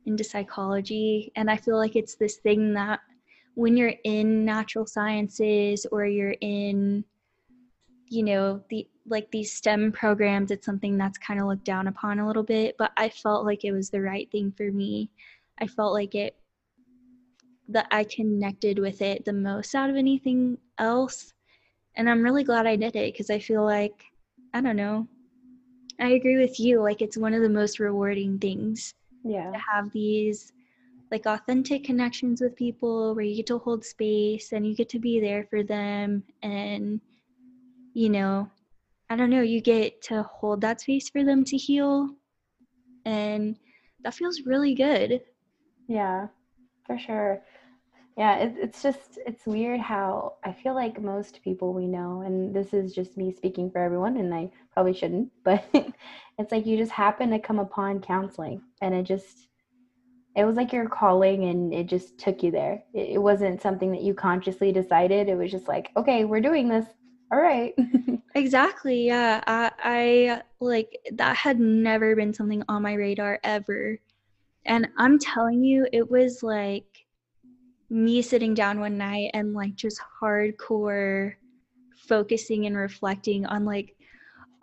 into 0.04 0.24
psychology. 0.24 1.32
And 1.36 1.50
i 1.50 1.56
feel 1.56 1.76
like 1.76 1.96
it's 1.96 2.16
this 2.16 2.36
thing 2.36 2.74
that 2.74 3.00
when 3.54 3.76
you're 3.76 3.94
in 4.04 4.44
natural 4.44 4.86
sciences 4.86 5.86
or 5.90 6.04
you're 6.04 6.36
in 6.42 7.04
you 8.08 8.22
know 8.22 8.62
the 8.68 8.86
like 9.08 9.28
these 9.30 9.52
stem 9.52 9.90
programs 9.90 10.50
it's 10.50 10.66
something 10.66 10.96
that's 10.96 11.18
kind 11.18 11.40
of 11.40 11.46
looked 11.46 11.64
down 11.64 11.88
upon 11.88 12.20
a 12.20 12.26
little 12.26 12.42
bit 12.42 12.76
but 12.78 12.92
i 12.96 13.08
felt 13.08 13.44
like 13.44 13.64
it 13.64 13.72
was 13.72 13.90
the 13.90 14.00
right 14.00 14.30
thing 14.30 14.52
for 14.56 14.70
me. 14.70 15.10
I 15.58 15.66
felt 15.66 15.94
like 15.94 16.14
it 16.14 16.36
that 17.68 17.86
i 17.90 18.04
connected 18.04 18.78
with 18.78 19.00
it 19.00 19.24
the 19.24 19.32
most 19.32 19.74
out 19.74 19.90
of 19.90 19.96
anything 19.96 20.58
else 20.78 21.32
and 21.96 22.08
i'm 22.08 22.22
really 22.22 22.44
glad 22.44 22.66
i 22.66 22.76
did 22.76 22.96
it 22.96 23.12
because 23.12 23.30
i 23.30 23.38
feel 23.38 23.64
like 23.64 24.04
i 24.54 24.60
don't 24.60 24.76
know 24.76 25.06
i 26.00 26.08
agree 26.10 26.36
with 26.36 26.58
you 26.60 26.80
like 26.80 27.02
it's 27.02 27.16
one 27.16 27.34
of 27.34 27.42
the 27.42 27.48
most 27.48 27.78
rewarding 27.78 28.38
things 28.38 28.94
yeah 29.24 29.50
to 29.50 29.58
have 29.58 29.90
these 29.92 30.52
like 31.10 31.26
authentic 31.26 31.84
connections 31.84 32.40
with 32.40 32.56
people 32.56 33.14
where 33.14 33.24
you 33.24 33.36
get 33.36 33.46
to 33.46 33.58
hold 33.58 33.84
space 33.84 34.52
and 34.52 34.66
you 34.66 34.74
get 34.74 34.88
to 34.88 34.98
be 34.98 35.20
there 35.20 35.46
for 35.50 35.62
them 35.62 36.22
and 36.42 37.00
you 37.96 38.10
know, 38.10 38.50
I 39.08 39.16
don't 39.16 39.30
know, 39.30 39.40
you 39.40 39.62
get 39.62 40.02
to 40.02 40.22
hold 40.24 40.60
that 40.60 40.82
space 40.82 41.08
for 41.08 41.24
them 41.24 41.44
to 41.44 41.56
heal. 41.56 42.10
And 43.06 43.56
that 44.02 44.12
feels 44.12 44.42
really 44.44 44.74
good. 44.74 45.22
Yeah, 45.88 46.26
for 46.86 46.98
sure. 46.98 47.42
Yeah, 48.16 48.36
it, 48.38 48.54
it's 48.56 48.82
just, 48.82 49.18
it's 49.26 49.46
weird 49.46 49.80
how 49.80 50.34
I 50.44 50.52
feel 50.52 50.74
like 50.74 51.00
most 51.02 51.42
people 51.42 51.74
we 51.74 51.86
know, 51.86 52.22
and 52.24 52.54
this 52.54 52.72
is 52.72 52.94
just 52.94 53.16
me 53.16 53.30
speaking 53.30 53.70
for 53.70 53.78
everyone, 53.78 54.16
and 54.16 54.34
I 54.34 54.50
probably 54.72 54.94
shouldn't, 54.94 55.30
but 55.44 55.64
it's 56.38 56.52
like 56.52 56.66
you 56.66 56.76
just 56.76 56.92
happen 56.92 57.30
to 57.30 57.38
come 57.38 57.58
upon 57.58 58.00
counseling 58.00 58.62
and 58.80 58.94
it 58.94 59.04
just, 59.04 59.48
it 60.34 60.44
was 60.44 60.56
like 60.56 60.72
your 60.72 60.88
calling 60.88 61.44
and 61.44 61.74
it 61.74 61.86
just 61.86 62.18
took 62.18 62.42
you 62.42 62.50
there. 62.50 62.82
It, 62.94 63.10
it 63.14 63.18
wasn't 63.18 63.60
something 63.60 63.92
that 63.92 64.02
you 64.02 64.14
consciously 64.14 64.72
decided. 64.72 65.28
It 65.28 65.36
was 65.36 65.50
just 65.50 65.68
like, 65.68 65.90
okay, 65.96 66.24
we're 66.24 66.40
doing 66.40 66.68
this 66.68 66.86
all 67.32 67.40
right 67.40 67.74
exactly 68.34 69.06
yeah 69.06 69.42
I, 69.46 69.70
I 69.82 70.42
like 70.60 70.96
that 71.12 71.36
had 71.36 71.58
never 71.58 72.14
been 72.14 72.32
something 72.32 72.62
on 72.68 72.82
my 72.82 72.92
radar 72.94 73.40
ever 73.42 73.98
and 74.64 74.86
i'm 74.96 75.18
telling 75.18 75.64
you 75.64 75.86
it 75.92 76.08
was 76.08 76.42
like 76.42 77.05
me 77.90 78.22
sitting 78.22 78.54
down 78.54 78.80
one 78.80 78.98
night 78.98 79.30
and 79.34 79.54
like 79.54 79.74
just 79.74 80.00
hardcore 80.20 81.34
focusing 81.96 82.66
and 82.66 82.76
reflecting 82.76 83.46
on 83.46 83.64
like 83.64 83.96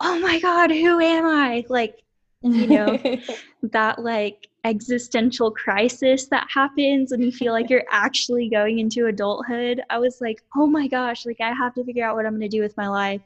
oh 0.00 0.18
my 0.18 0.38
god 0.40 0.70
who 0.70 1.00
am 1.00 1.26
i? 1.26 1.64
Like 1.68 2.02
you 2.42 2.66
know 2.66 2.98
that 3.62 3.98
like 3.98 4.48
existential 4.64 5.50
crisis 5.50 6.26
that 6.26 6.46
happens 6.52 7.10
when 7.10 7.22
you 7.22 7.32
feel 7.32 7.52
like 7.52 7.70
you're 7.70 7.84
actually 7.90 8.48
going 8.50 8.78
into 8.78 9.06
adulthood. 9.06 9.80
I 9.88 9.98
was 9.98 10.20
like 10.20 10.42
oh 10.56 10.66
my 10.66 10.86
gosh 10.86 11.24
like 11.24 11.40
i 11.40 11.52
have 11.52 11.74
to 11.74 11.84
figure 11.84 12.04
out 12.04 12.16
what 12.16 12.26
i'm 12.26 12.32
going 12.32 12.48
to 12.48 12.48
do 12.48 12.62
with 12.62 12.76
my 12.76 12.88
life. 12.88 13.22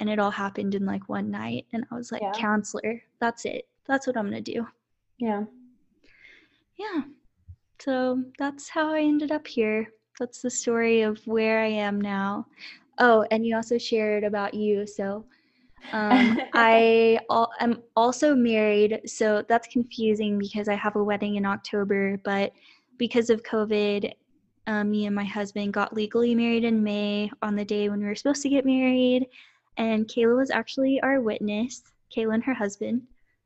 And 0.00 0.08
it 0.08 0.18
all 0.18 0.30
happened 0.30 0.74
in 0.74 0.86
like 0.86 1.08
one 1.08 1.30
night 1.30 1.66
and 1.72 1.84
i 1.92 1.94
was 1.94 2.10
like 2.10 2.22
yeah. 2.22 2.32
counselor 2.34 3.02
that's 3.20 3.44
it. 3.44 3.68
That's 3.86 4.06
what 4.06 4.16
i'm 4.16 4.30
going 4.30 4.42
to 4.42 4.52
do. 4.52 4.66
Yeah. 5.18 5.44
Yeah 6.76 7.02
so 7.80 8.22
that's 8.38 8.68
how 8.68 8.92
i 8.92 9.00
ended 9.00 9.32
up 9.32 9.46
here 9.46 9.92
that's 10.18 10.42
the 10.42 10.50
story 10.50 11.02
of 11.02 11.18
where 11.26 11.60
i 11.60 11.66
am 11.66 12.00
now 12.00 12.46
Oh, 13.00 13.26
and 13.30 13.46
you 13.46 13.56
also 13.56 13.78
shared 13.78 14.24
about 14.24 14.52
you. 14.52 14.86
So 14.86 15.24
um, 15.92 16.38
I 16.54 17.18
al- 17.30 17.52
am 17.58 17.82
also 17.96 18.34
married. 18.34 19.00
So 19.06 19.42
that's 19.48 19.66
confusing 19.68 20.38
because 20.38 20.68
I 20.68 20.74
have 20.74 20.96
a 20.96 21.02
wedding 21.02 21.36
in 21.36 21.46
October, 21.46 22.20
but 22.22 22.52
because 22.98 23.30
of 23.30 23.42
COVID, 23.42 24.12
um, 24.66 24.90
me 24.90 25.06
and 25.06 25.16
my 25.16 25.24
husband 25.24 25.72
got 25.72 25.94
legally 25.94 26.34
married 26.34 26.64
in 26.64 26.84
May 26.84 27.30
on 27.40 27.56
the 27.56 27.64
day 27.64 27.88
when 27.88 28.00
we 28.00 28.04
were 28.06 28.14
supposed 28.14 28.42
to 28.42 28.50
get 28.50 28.66
married. 28.66 29.26
And 29.78 30.06
Kayla 30.06 30.36
was 30.36 30.50
actually 30.50 31.00
our 31.00 31.22
witness, 31.22 31.82
Kayla 32.14 32.34
and 32.34 32.44
her 32.44 32.54
husband. 32.54 33.02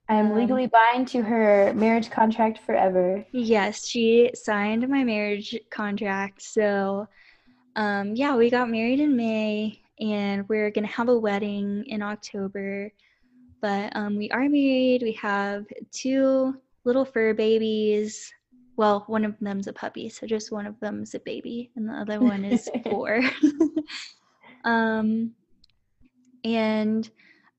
I 0.08 0.16
am 0.16 0.32
Um, 0.32 0.34
legally 0.34 0.66
bound 0.66 1.08
to 1.08 1.22
her 1.22 1.72
marriage 1.74 2.10
contract 2.10 2.58
forever. 2.58 3.24
Yes, 3.32 3.86
she 3.86 4.30
signed 4.34 4.86
my 4.88 5.02
marriage 5.02 5.58
contract. 5.70 6.42
So, 6.42 7.08
um, 7.76 8.14
yeah, 8.14 8.36
we 8.36 8.50
got 8.50 8.68
married 8.68 9.00
in 9.00 9.16
May 9.16 9.80
and 9.98 10.46
we're 10.48 10.70
going 10.70 10.86
to 10.86 10.92
have 10.92 11.08
a 11.08 11.18
wedding 11.18 11.84
in 11.86 12.02
October. 12.02 12.92
But 13.60 13.96
um, 13.96 14.16
we 14.16 14.30
are 14.30 14.48
married. 14.48 15.02
We 15.02 15.12
have 15.12 15.64
two 15.90 16.54
little 16.84 17.04
fur 17.04 17.32
babies. 17.32 18.30
Well, 18.76 19.04
one 19.06 19.24
of 19.24 19.36
them's 19.40 19.68
a 19.68 19.72
puppy, 19.72 20.08
so 20.08 20.26
just 20.26 20.52
one 20.52 20.66
of 20.66 20.78
them's 20.80 21.14
a 21.14 21.20
baby, 21.20 21.70
and 21.76 21.88
the 21.88 21.94
other 21.94 22.20
one 22.20 22.44
is 22.44 22.68
four. 22.84 23.22
um, 24.64 25.30
and 26.42 27.08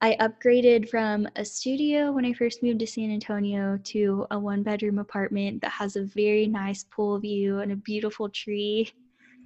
I 0.05 0.15
upgraded 0.17 0.88
from 0.88 1.27
a 1.35 1.43
studio 1.43 2.12
when 2.12 2.25
I 2.25 2.33
first 2.33 2.62
moved 2.62 2.79
to 2.81 2.85
San 2.85 3.09
Antonio 3.09 3.79
to 3.85 4.27
a 4.29 4.38
one 4.38 4.62
bedroom 4.62 5.00
apartment 5.00 5.63
that 5.63 5.71
has 5.71 5.95
a 5.95 6.03
very 6.03 6.45
nice 6.45 6.83
pool 6.83 7.17
view 7.17 7.62
and 7.62 7.71
a 7.71 7.75
beautiful 7.75 8.29
tree 8.29 8.93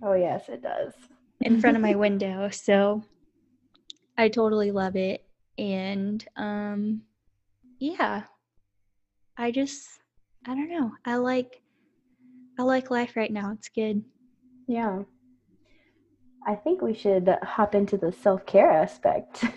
Oh 0.04 0.12
yes, 0.16 0.50
it 0.50 0.62
does. 0.62 0.92
in 1.40 1.62
front 1.62 1.78
of 1.78 1.82
my 1.82 1.96
window. 2.06 2.50
So 2.50 3.02
I 4.18 4.28
totally 4.28 4.72
love 4.72 4.98
it. 4.98 5.24
And 5.58 6.28
um 6.36 7.04
yeah. 7.80 8.24
I 9.38 9.52
just 9.52 9.88
I 10.46 10.56
don't 10.56 10.70
know. 10.70 10.92
I 11.06 11.16
like 11.16 11.62
I 12.60 12.64
like 12.64 12.92
life 12.92 13.16
right 13.16 13.32
now. 13.32 13.54
It's 13.54 13.70
good. 13.70 14.04
Yeah. 14.68 15.04
I 16.46 16.56
think 16.56 16.82
we 16.82 16.94
should 16.94 17.34
hop 17.44 17.74
into 17.76 17.96
the 17.96 18.12
self 18.12 18.46
care 18.46 18.70
aspect. 18.70 19.46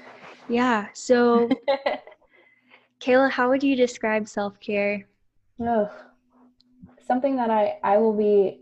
Yeah. 0.52 0.88
So 0.92 1.48
Kayla, 3.00 3.30
how 3.30 3.48
would 3.48 3.62
you 3.62 3.74
describe 3.74 4.28
self-care? 4.28 5.06
Ugh. 5.66 5.90
Something 7.06 7.36
that 7.36 7.50
I, 7.50 7.78
I 7.82 7.96
will 7.96 8.12
be 8.12 8.60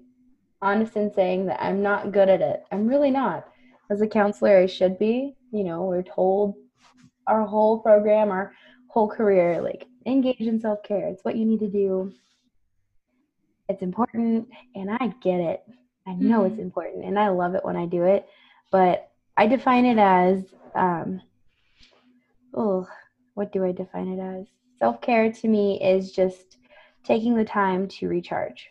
honest 0.62 0.96
in 0.96 1.12
saying 1.12 1.46
that 1.46 1.62
I'm 1.62 1.82
not 1.82 2.12
good 2.12 2.28
at 2.28 2.40
it. 2.40 2.62
I'm 2.70 2.86
really 2.86 3.10
not. 3.10 3.48
As 3.90 4.00
a 4.02 4.06
counselor, 4.06 4.58
I 4.58 4.66
should 4.66 4.98
be. 5.00 5.34
You 5.50 5.64
know, 5.64 5.82
we're 5.82 6.02
told 6.02 6.54
our 7.26 7.44
whole 7.44 7.80
program, 7.80 8.30
our 8.30 8.52
whole 8.86 9.08
career, 9.08 9.60
like 9.60 9.86
engage 10.06 10.40
in 10.40 10.60
self 10.60 10.84
care. 10.84 11.08
It's 11.08 11.24
what 11.24 11.36
you 11.36 11.44
need 11.44 11.60
to 11.60 11.68
do. 11.68 12.12
It's 13.68 13.82
important, 13.82 14.48
and 14.76 14.90
I 14.90 15.12
get 15.22 15.40
it. 15.40 15.62
I 16.06 16.14
know 16.14 16.44
it's 16.44 16.58
important, 16.58 17.04
and 17.04 17.18
I 17.18 17.28
love 17.28 17.54
it 17.54 17.64
when 17.64 17.76
I 17.76 17.86
do 17.86 18.04
it. 18.04 18.26
But 18.70 19.10
I 19.36 19.46
define 19.46 19.84
it 19.84 19.98
as, 19.98 20.44
um, 20.74 21.20
oh, 22.54 22.86
what 23.34 23.52
do 23.52 23.64
I 23.64 23.72
define 23.72 24.08
it 24.08 24.20
as? 24.20 24.46
Self 24.78 25.00
care 25.00 25.30
to 25.30 25.48
me 25.48 25.80
is 25.82 26.12
just 26.12 26.56
taking 27.04 27.34
the 27.34 27.44
time 27.44 27.88
to 27.88 28.08
recharge 28.08 28.68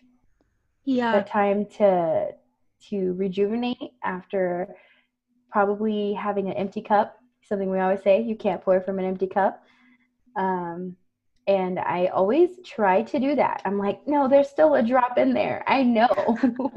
Yeah. 0.86 1.18
the 1.20 1.24
time 1.30 1.66
to 1.78 2.30
to 2.90 3.14
rejuvenate 3.14 3.78
after 4.04 4.76
probably 5.52 6.14
having 6.14 6.48
an 6.48 6.54
empty 6.54 6.82
cup 6.82 7.16
something 7.44 7.70
we 7.70 7.80
always 7.80 8.02
say 8.04 8.22
you 8.22 8.36
can't 8.36 8.62
pour 8.62 8.80
from 8.82 9.00
an 9.00 9.06
empty 9.06 9.28
cup 9.28 9.62
um, 10.38 10.96
and 11.48 11.80
i 11.80 12.08
always 12.08 12.52
try 12.66 13.02
to 13.02 13.20
do 13.20 13.36
that. 13.36 13.62
I'm 13.66 13.78
like 13.78 14.02
no 14.08 14.28
there's 14.28 14.50
still 14.50 14.76
a 14.76 14.84
drop 14.84 15.18
in 15.18 15.34
there. 15.34 15.64
I 15.68 15.84
know. 15.84 16.38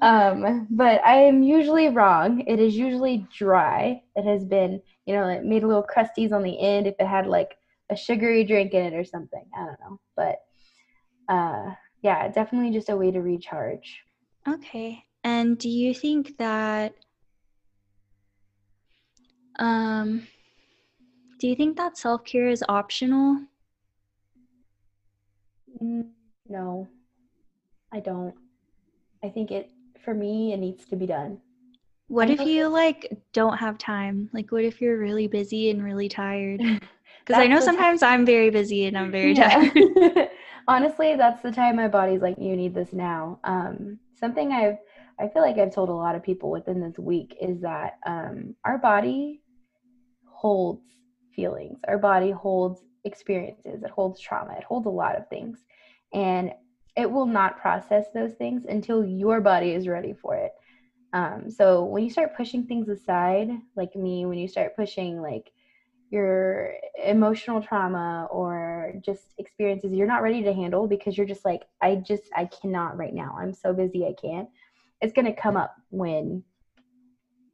Um, 0.00 0.68
but 0.70 1.04
i 1.04 1.16
am 1.16 1.42
usually 1.42 1.88
wrong. 1.88 2.44
It 2.46 2.60
is 2.60 2.76
usually 2.76 3.26
dry. 3.36 4.00
It 4.14 4.24
has 4.24 4.44
been 4.44 4.80
you 5.06 5.14
know 5.14 5.26
it 5.26 5.44
made 5.44 5.64
a 5.64 5.66
little 5.66 5.86
crusties 5.94 6.32
on 6.32 6.42
the 6.42 6.60
end 6.60 6.86
if 6.86 6.94
it 6.98 7.06
had 7.06 7.26
like 7.26 7.56
a 7.90 7.96
sugary 7.96 8.44
drink 8.44 8.74
in 8.74 8.84
it 8.84 8.94
or 8.94 9.04
something. 9.04 9.44
I 9.56 9.64
don't 9.64 9.80
know. 9.80 10.00
But 10.16 10.36
uh, 11.28 11.74
yeah 12.02 12.28
definitely 12.28 12.70
just 12.70 12.90
a 12.90 12.96
way 12.96 13.10
to 13.10 13.20
recharge. 13.20 14.02
Okay. 14.46 15.04
And 15.24 15.58
do 15.58 15.68
you 15.68 15.92
think 15.94 16.38
that 16.38 16.94
um 19.58 20.26
do 21.40 21.48
you 21.48 21.54
think 21.54 21.76
that 21.76 21.96
self-care 21.96 22.48
is 22.48 22.64
optional? 22.68 23.46
Mm, 25.82 26.10
no, 26.48 26.88
I 27.92 28.00
don't. 28.00 28.34
I 29.22 29.28
think 29.28 29.50
it 29.50 29.70
for 30.04 30.14
me 30.14 30.52
it 30.52 30.58
needs 30.58 30.84
to 30.86 30.96
be 30.96 31.06
done. 31.06 31.38
What 32.08 32.30
if 32.30 32.40
you 32.40 32.68
like 32.68 33.10
don't 33.32 33.58
have 33.58 33.78
time? 33.78 34.30
Like 34.32 34.50
what 34.50 34.64
if 34.64 34.80
you're 34.80 34.98
really 34.98 35.26
busy 35.26 35.70
and 35.70 35.82
really 35.82 36.08
tired? 36.08 36.62
Because 37.20 37.42
I 37.42 37.46
know 37.46 37.60
sometimes 37.60 38.02
I'm 38.02 38.24
very 38.24 38.48
busy 38.48 38.86
and 38.86 38.96
I'm 38.96 39.10
very 39.10 39.34
Yeah. 39.34 39.70
tired. 39.70 40.30
Honestly, 40.68 41.14
that's 41.14 41.42
the 41.42 41.52
time 41.52 41.76
my 41.76 41.88
body's 41.88 42.22
like, 42.22 42.38
you 42.38 42.56
need 42.56 42.74
this 42.74 42.94
now. 42.94 43.38
Um, 43.44 43.98
something 44.14 44.50
I've 44.52 44.78
I 45.20 45.28
feel 45.28 45.42
like 45.42 45.58
I've 45.58 45.74
told 45.74 45.90
a 45.90 45.92
lot 45.94 46.14
of 46.14 46.22
people 46.22 46.50
within 46.50 46.80
this 46.80 46.98
week 46.98 47.36
is 47.40 47.60
that 47.60 47.98
um, 48.06 48.54
our 48.64 48.78
body 48.78 49.42
holds 50.24 50.80
feelings. 51.34 51.78
Our 51.86 51.98
body 51.98 52.30
holds 52.30 52.80
experiences. 53.08 53.82
It 53.84 53.90
holds 53.90 54.20
trauma. 54.20 54.54
It 54.58 54.64
holds 54.64 54.86
a 54.86 54.90
lot 54.90 55.18
of 55.18 55.28
things, 55.28 55.64
and 56.14 56.52
it 56.96 57.10
will 57.10 57.26
not 57.26 57.58
process 57.58 58.06
those 58.14 58.34
things 58.34 58.64
until 58.68 59.04
your 59.04 59.40
body 59.40 59.72
is 59.72 59.88
ready 59.88 60.14
for 60.14 60.36
it. 60.36 60.52
Um, 61.14 61.50
so 61.50 61.84
when 61.84 62.04
you 62.04 62.10
start 62.10 62.36
pushing 62.36 62.66
things 62.66 62.88
aside, 62.88 63.50
like 63.76 63.96
me, 63.96 64.26
when 64.26 64.38
you 64.38 64.48
start 64.48 64.76
pushing 64.76 65.22
like 65.22 65.52
your 66.10 66.74
emotional 67.04 67.62
trauma 67.62 68.28
or 68.30 68.94
just 69.04 69.34
experiences 69.38 69.92
you're 69.92 70.06
not 70.06 70.22
ready 70.22 70.42
to 70.42 70.54
handle 70.54 70.86
because 70.88 71.16
you're 71.16 71.26
just 71.26 71.44
like 71.44 71.62
I 71.82 71.96
just 71.96 72.24
I 72.36 72.46
cannot 72.46 72.96
right 72.98 73.14
now. 73.14 73.36
I'm 73.40 73.54
so 73.54 73.74
busy 73.74 74.06
I 74.06 74.14
can't. 74.20 74.48
It's 75.00 75.12
going 75.12 75.26
to 75.26 75.32
come 75.40 75.56
up 75.56 75.74
when 75.90 76.44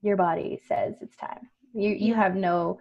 your 0.03 0.17
body 0.17 0.61
says 0.69 0.97
it's 1.01 1.17
time. 1.17 1.49
You 1.75 1.90
you 1.90 2.14
have 2.14 2.37
no 2.37 2.81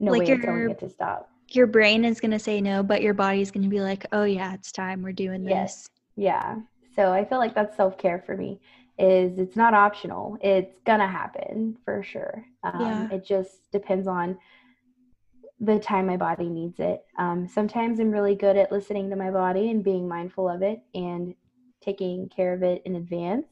no 0.00 0.12
Like 0.12 0.20
way 0.20 0.32
of 0.32 0.40
telling 0.42 0.68
it 0.70 0.78
to 0.80 0.88
stop. 0.90 1.30
Your 1.56 1.66
brain 1.66 2.04
is 2.04 2.20
gonna 2.20 2.38
say 2.38 2.60
no, 2.60 2.82
but 2.82 3.00
your 3.02 3.14
body's 3.14 3.50
gonna 3.50 3.68
be 3.68 3.80
like, 3.80 4.04
oh 4.12 4.24
yeah, 4.24 4.52
it's 4.54 4.70
time. 4.70 5.02
We're 5.02 5.12
doing 5.12 5.42
this. 5.44 5.50
Yes. 5.52 5.88
Yeah. 6.16 6.56
So 6.94 7.12
I 7.12 7.24
feel 7.24 7.38
like 7.38 7.54
that's 7.54 7.76
self-care 7.76 8.22
for 8.26 8.36
me 8.36 8.60
is 8.98 9.38
it's 9.38 9.56
not 9.56 9.74
optional. 9.74 10.38
It's 10.40 10.80
going 10.86 11.00
to 11.00 11.06
happen 11.06 11.76
for 11.84 12.02
sure. 12.02 12.44
Um, 12.64 13.08
Yeah. 13.10 13.16
It 13.16 13.26
just 13.26 13.70
depends 13.70 14.06
on 14.08 14.38
the 15.60 15.78
time 15.78 16.06
my 16.06 16.16
body 16.16 16.48
needs 16.48 16.80
it. 16.80 17.04
Um, 17.18 17.46
sometimes 17.48 17.98
I'm 18.00 18.10
really 18.10 18.34
good 18.34 18.56
at 18.56 18.72
listening 18.72 19.10
to 19.10 19.16
my 19.16 19.30
body 19.30 19.70
and 19.70 19.84
being 19.84 20.08
mindful 20.08 20.48
of 20.48 20.62
it 20.62 20.80
and 20.94 21.34
taking 21.82 22.28
care 22.28 22.52
of 22.54 22.62
it 22.62 22.82
in 22.84 22.96
advance 22.96 23.46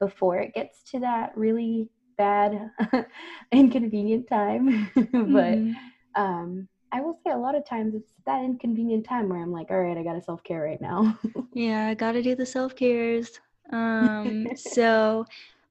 before 0.00 0.38
it 0.38 0.54
gets 0.54 0.82
to 0.90 1.00
that 1.00 1.36
really 1.36 1.88
bad, 2.16 2.70
inconvenient 3.52 4.28
time. 4.28 4.90
but 4.94 5.04
Mhm. 5.14 5.74
um, 6.14 6.68
I 6.92 7.00
will 7.00 7.18
say 7.24 7.32
a 7.32 7.36
lot 7.36 7.54
of 7.54 7.66
times 7.66 7.94
it's 7.94 8.12
that 8.26 8.42
inconvenient 8.44 9.04
time 9.06 9.28
where 9.28 9.40
I'm 9.42 9.52
like, 9.52 9.70
all 9.70 9.80
right, 9.80 9.96
I 9.96 10.02
got 10.02 10.14
to 10.14 10.22
self 10.22 10.42
care 10.42 10.62
right 10.62 10.80
now. 10.80 11.18
Yeah, 11.54 11.88
I 11.88 11.94
gotta 11.94 12.22
do 12.22 12.36
the 12.36 12.46
self 12.46 12.76
cares. 12.76 13.40
Um, 13.72 14.46
so 14.56 15.24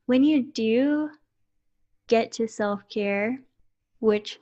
when 0.05 0.23
you 0.23 0.43
do 0.43 1.09
get 2.07 2.31
to 2.33 2.47
self 2.47 2.81
care, 2.89 3.39
which 3.99 4.39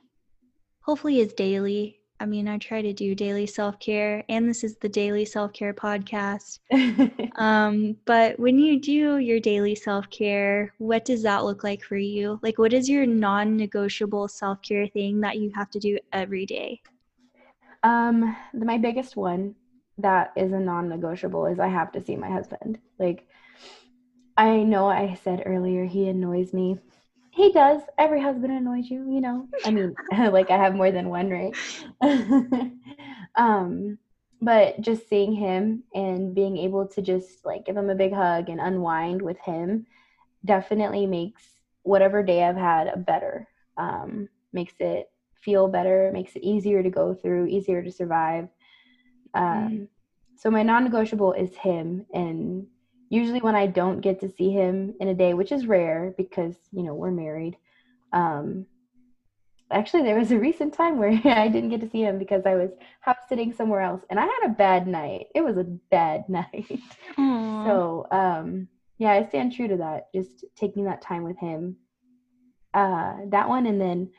hopefully 0.81 1.19
is 1.19 1.33
daily, 1.33 1.99
I 2.19 2.25
mean, 2.25 2.47
I 2.47 2.57
try 2.57 2.81
to 2.81 2.93
do 2.93 3.13
daily 3.13 3.45
self 3.45 3.79
care, 3.79 4.23
and 4.29 4.47
this 4.47 4.63
is 4.63 4.77
the 4.77 4.89
daily 4.89 5.25
self 5.25 5.53
care 5.53 5.73
podcast. 5.73 6.59
Um, 7.37 7.97
but 8.05 8.39
when 8.39 8.59
you 8.59 8.79
do 8.79 9.17
your 9.17 9.41
daily 9.41 9.75
self 9.75 10.09
care, 10.09 10.73
what 10.77 11.03
does 11.03 11.21
that 11.23 11.43
look 11.43 11.65
like 11.65 11.83
for 11.83 11.97
you? 11.97 12.39
Like, 12.41 12.57
what 12.57 12.71
is 12.71 12.89
your 12.89 13.05
non 13.05 13.57
negotiable 13.57 14.29
self 14.29 14.61
care 14.61 14.87
thing 14.87 15.19
that 15.19 15.37
you 15.37 15.51
have 15.53 15.69
to 15.71 15.79
do 15.79 15.99
every 16.13 16.45
day? 16.45 16.81
Um, 17.83 18.35
the- 18.53 18.65
my 18.65 18.77
biggest 18.77 19.17
one 19.17 19.55
that 19.97 20.31
is 20.35 20.51
a 20.51 20.59
non-negotiable 20.59 21.45
is 21.45 21.59
I 21.59 21.67
have 21.67 21.91
to 21.93 22.01
see 22.03 22.15
my 22.15 22.29
husband. 22.29 22.79
Like, 22.99 23.27
I 24.37 24.63
know 24.63 24.87
I 24.87 25.13
said 25.15 25.43
earlier 25.45 25.85
he 25.85 26.07
annoys 26.09 26.53
me. 26.53 26.79
He 27.35 27.51
does. 27.51 27.81
Every 27.97 28.21
husband 28.21 28.53
annoys 28.53 28.89
you, 28.89 29.11
you 29.11 29.19
know. 29.19 29.49
I 29.65 29.71
mean, 29.71 29.93
like 30.17 30.49
I 30.49 30.57
have 30.57 30.73
more 30.73 30.89
than 30.89 31.09
one, 31.09 31.29
right? 31.29 31.53
um, 33.35 33.97
but 34.41 34.79
just 34.79 35.09
seeing 35.09 35.33
him 35.33 35.83
and 35.93 36.33
being 36.33 36.57
able 36.57 36.87
to 36.87 37.01
just 37.01 37.45
like 37.45 37.65
give 37.65 37.75
him 37.75 37.89
a 37.89 37.95
big 37.95 38.13
hug 38.13 38.47
and 38.47 38.61
unwind 38.61 39.21
with 39.21 39.37
him 39.39 39.85
definitely 40.45 41.05
makes 41.05 41.43
whatever 41.83 42.23
day 42.23 42.41
I've 42.41 42.55
had 42.55 42.87
a 42.87 42.97
better. 42.97 43.49
Um, 43.77 44.29
makes 44.53 44.75
it 44.79 45.09
feel 45.41 45.67
better, 45.67 46.11
makes 46.13 46.37
it 46.37 46.41
easier 46.41 46.81
to 46.81 46.89
go 46.89 47.13
through, 47.13 47.47
easier 47.47 47.83
to 47.83 47.91
survive. 47.91 48.47
Um, 49.33 49.43
mm. 49.43 49.87
So 50.37 50.49
my 50.49 50.63
non-negotiable 50.63 51.33
is 51.33 51.53
him, 51.55 52.05
and 52.13 52.67
usually 53.09 53.39
when 53.39 53.55
I 53.55 53.67
don't 53.67 54.01
get 54.01 54.19
to 54.21 54.29
see 54.29 54.51
him 54.51 54.95
in 54.99 55.09
a 55.09 55.13
day, 55.13 55.33
which 55.33 55.51
is 55.51 55.67
rare 55.67 56.13
because 56.17 56.55
you 56.71 56.83
know 56.83 56.93
we're 56.93 57.11
married. 57.11 57.57
Um, 58.13 58.65
actually, 59.71 60.03
there 60.03 60.17
was 60.17 60.31
a 60.31 60.39
recent 60.39 60.73
time 60.73 60.97
where 60.97 61.09
I 61.25 61.47
didn't 61.47 61.69
get 61.69 61.81
to 61.81 61.89
see 61.89 62.01
him 62.01 62.17
because 62.17 62.45
I 62.45 62.55
was 62.55 62.71
house 63.01 63.17
sitting 63.29 63.53
somewhere 63.53 63.81
else, 63.81 64.01
and 64.09 64.19
I 64.19 64.23
had 64.23 64.45
a 64.45 64.53
bad 64.53 64.87
night. 64.87 65.27
It 65.35 65.41
was 65.41 65.57
a 65.57 65.63
bad 65.63 66.25
night. 66.29 66.81
so 67.17 68.07
um, 68.11 68.67
yeah, 68.97 69.11
I 69.11 69.27
stand 69.27 69.53
true 69.53 69.67
to 69.67 69.77
that. 69.77 70.07
Just 70.13 70.45
taking 70.55 70.85
that 70.85 71.01
time 71.01 71.23
with 71.23 71.37
him. 71.37 71.77
Uh, 72.73 73.15
that 73.29 73.47
one, 73.47 73.67
and 73.67 73.79
then 73.79 74.09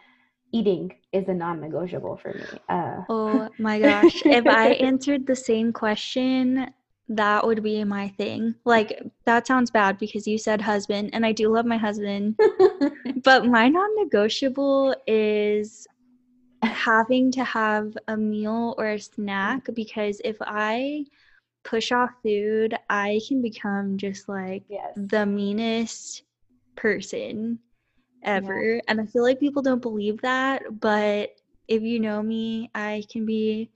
eating 0.53 0.94
is 1.12 1.29
a 1.29 1.35
non-negotiable 1.35 2.16
for 2.16 2.33
me. 2.33 2.44
Uh, 2.68 3.03
oh 3.09 3.49
my 3.59 3.81
gosh! 3.81 4.22
if 4.25 4.46
I 4.46 4.68
answered 4.70 5.27
the 5.27 5.37
same 5.37 5.72
question, 5.72 6.70
that 7.09 7.47
would 7.47 7.62
be 7.62 7.85
my 7.85 8.09
thing. 8.09 8.55
Like 8.64 9.03
that 9.25 9.47
sounds 9.47 9.71
bad 9.71 9.99
because 9.99 10.27
you 10.27 10.38
said 10.38 10.61
husband, 10.61 11.11
and 11.12 11.25
I 11.25 11.33
do 11.33 11.49
love 11.49 11.66
my 11.66 11.77
husband, 11.77 12.38
but 13.25 13.47
my 13.47 13.69
non-negotiable 13.69 14.95
is 15.07 15.87
having 16.62 17.31
to 17.33 17.45
have 17.45 17.97
a 18.09 18.16
meal 18.16 18.75
or 18.79 18.90
a 18.90 18.99
snack 18.99 19.69
because 19.75 20.21
if 20.25 20.37
I 20.40 21.05
push 21.64 21.92
off 21.92 22.11
food, 22.23 22.77
I 22.88 23.21
can 23.29 23.42
become 23.42 23.99
just 23.99 24.29
like 24.29 24.64
yes. 24.69 24.92
the 24.97 25.27
meanest 25.27 26.23
person 26.77 27.59
ever. 28.23 28.75
Yeah. 28.77 28.81
And 28.88 29.01
I 29.01 29.07
feel 29.07 29.23
like 29.23 29.40
people 29.40 29.62
don't 29.62 29.83
believe 29.83 30.21
that, 30.23 30.81
but 30.81 31.37
if 31.69 31.83
you 31.83 32.01
know 32.01 32.23
me, 32.23 32.71
I 32.75 33.05
can 33.11 33.27
be 33.27 33.71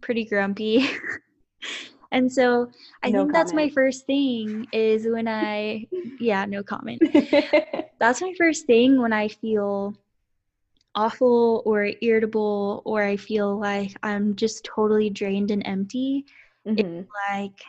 pretty 0.00 0.24
grumpy. 0.24 0.88
and 2.10 2.32
so 2.32 2.70
I 3.02 3.10
no 3.10 3.20
think 3.20 3.32
comment. 3.32 3.32
that's 3.32 3.52
my 3.52 3.68
first 3.68 4.06
thing 4.06 4.66
is 4.72 5.06
when 5.06 5.28
I 5.28 5.86
yeah, 6.20 6.44
no 6.44 6.62
comment. 6.62 7.02
that's 7.98 8.20
my 8.20 8.34
first 8.36 8.66
thing 8.66 9.00
when 9.00 9.12
I 9.12 9.28
feel 9.28 9.94
awful 10.94 11.62
or 11.64 11.90
irritable 12.00 12.82
or 12.84 13.02
I 13.02 13.16
feel 13.16 13.58
like 13.58 13.96
I'm 14.02 14.34
just 14.34 14.64
totally 14.64 15.10
drained 15.10 15.50
and 15.50 15.62
empty 15.66 16.24
mm-hmm. 16.66 16.78
it's 16.78 17.08
like 17.30 17.62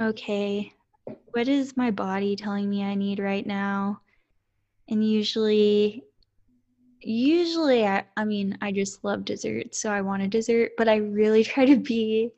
okay 0.00 0.72
what 1.32 1.48
is 1.48 1.76
my 1.76 1.90
body 1.90 2.36
telling 2.36 2.68
me 2.68 2.82
i 2.82 2.94
need 2.94 3.18
right 3.18 3.46
now 3.46 4.00
and 4.88 5.06
usually 5.08 6.04
usually 7.00 7.86
I, 7.86 8.04
I 8.16 8.24
mean 8.24 8.58
i 8.60 8.72
just 8.72 9.04
love 9.04 9.24
dessert 9.24 9.74
so 9.74 9.90
i 9.90 10.00
want 10.00 10.22
a 10.22 10.28
dessert 10.28 10.72
but 10.76 10.88
i 10.88 10.96
really 10.96 11.44
try 11.52 11.64
to 11.64 11.76
be 11.76 12.30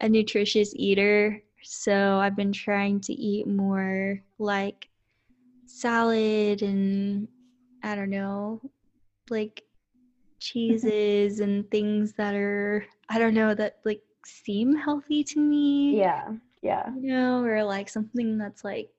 a 0.00 0.08
nutritious 0.08 0.72
eater 0.76 1.42
so 1.62 2.18
i've 2.18 2.36
been 2.36 2.52
trying 2.52 3.00
to 3.00 3.12
eat 3.12 3.46
more 3.46 4.20
like 4.38 4.88
salad 5.66 6.62
and 6.62 7.28
i 7.82 7.94
don't 7.94 8.10
know 8.10 8.60
like 9.28 9.62
cheeses 10.38 11.40
and 11.40 11.70
things 11.70 12.14
that 12.14 12.34
are 12.34 12.84
i 13.08 13.18
don't 13.18 13.34
know 13.34 13.54
that 13.54 13.78
like 13.84 14.02
seem 14.24 14.76
healthy 14.76 15.24
to 15.24 15.40
me. 15.40 15.98
Yeah. 15.98 16.32
Yeah. 16.62 16.90
You 16.94 17.12
know, 17.12 17.42
or 17.42 17.64
like 17.64 17.88
something 17.88 18.38
that's 18.38 18.64
like 18.64 18.90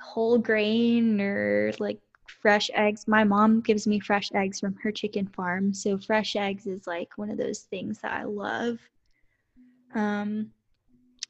whole 0.00 0.38
grain 0.38 1.20
or 1.20 1.72
like 1.78 1.98
fresh 2.26 2.70
eggs. 2.74 3.08
My 3.08 3.24
mom 3.24 3.60
gives 3.60 3.86
me 3.86 3.98
fresh 4.00 4.30
eggs 4.34 4.60
from 4.60 4.76
her 4.82 4.92
chicken 4.92 5.26
farm. 5.26 5.74
So 5.74 5.98
fresh 5.98 6.36
eggs 6.36 6.66
is 6.66 6.86
like 6.86 7.16
one 7.16 7.30
of 7.30 7.38
those 7.38 7.60
things 7.60 8.00
that 8.00 8.12
I 8.12 8.24
love. 8.24 8.78
Um 9.94 10.52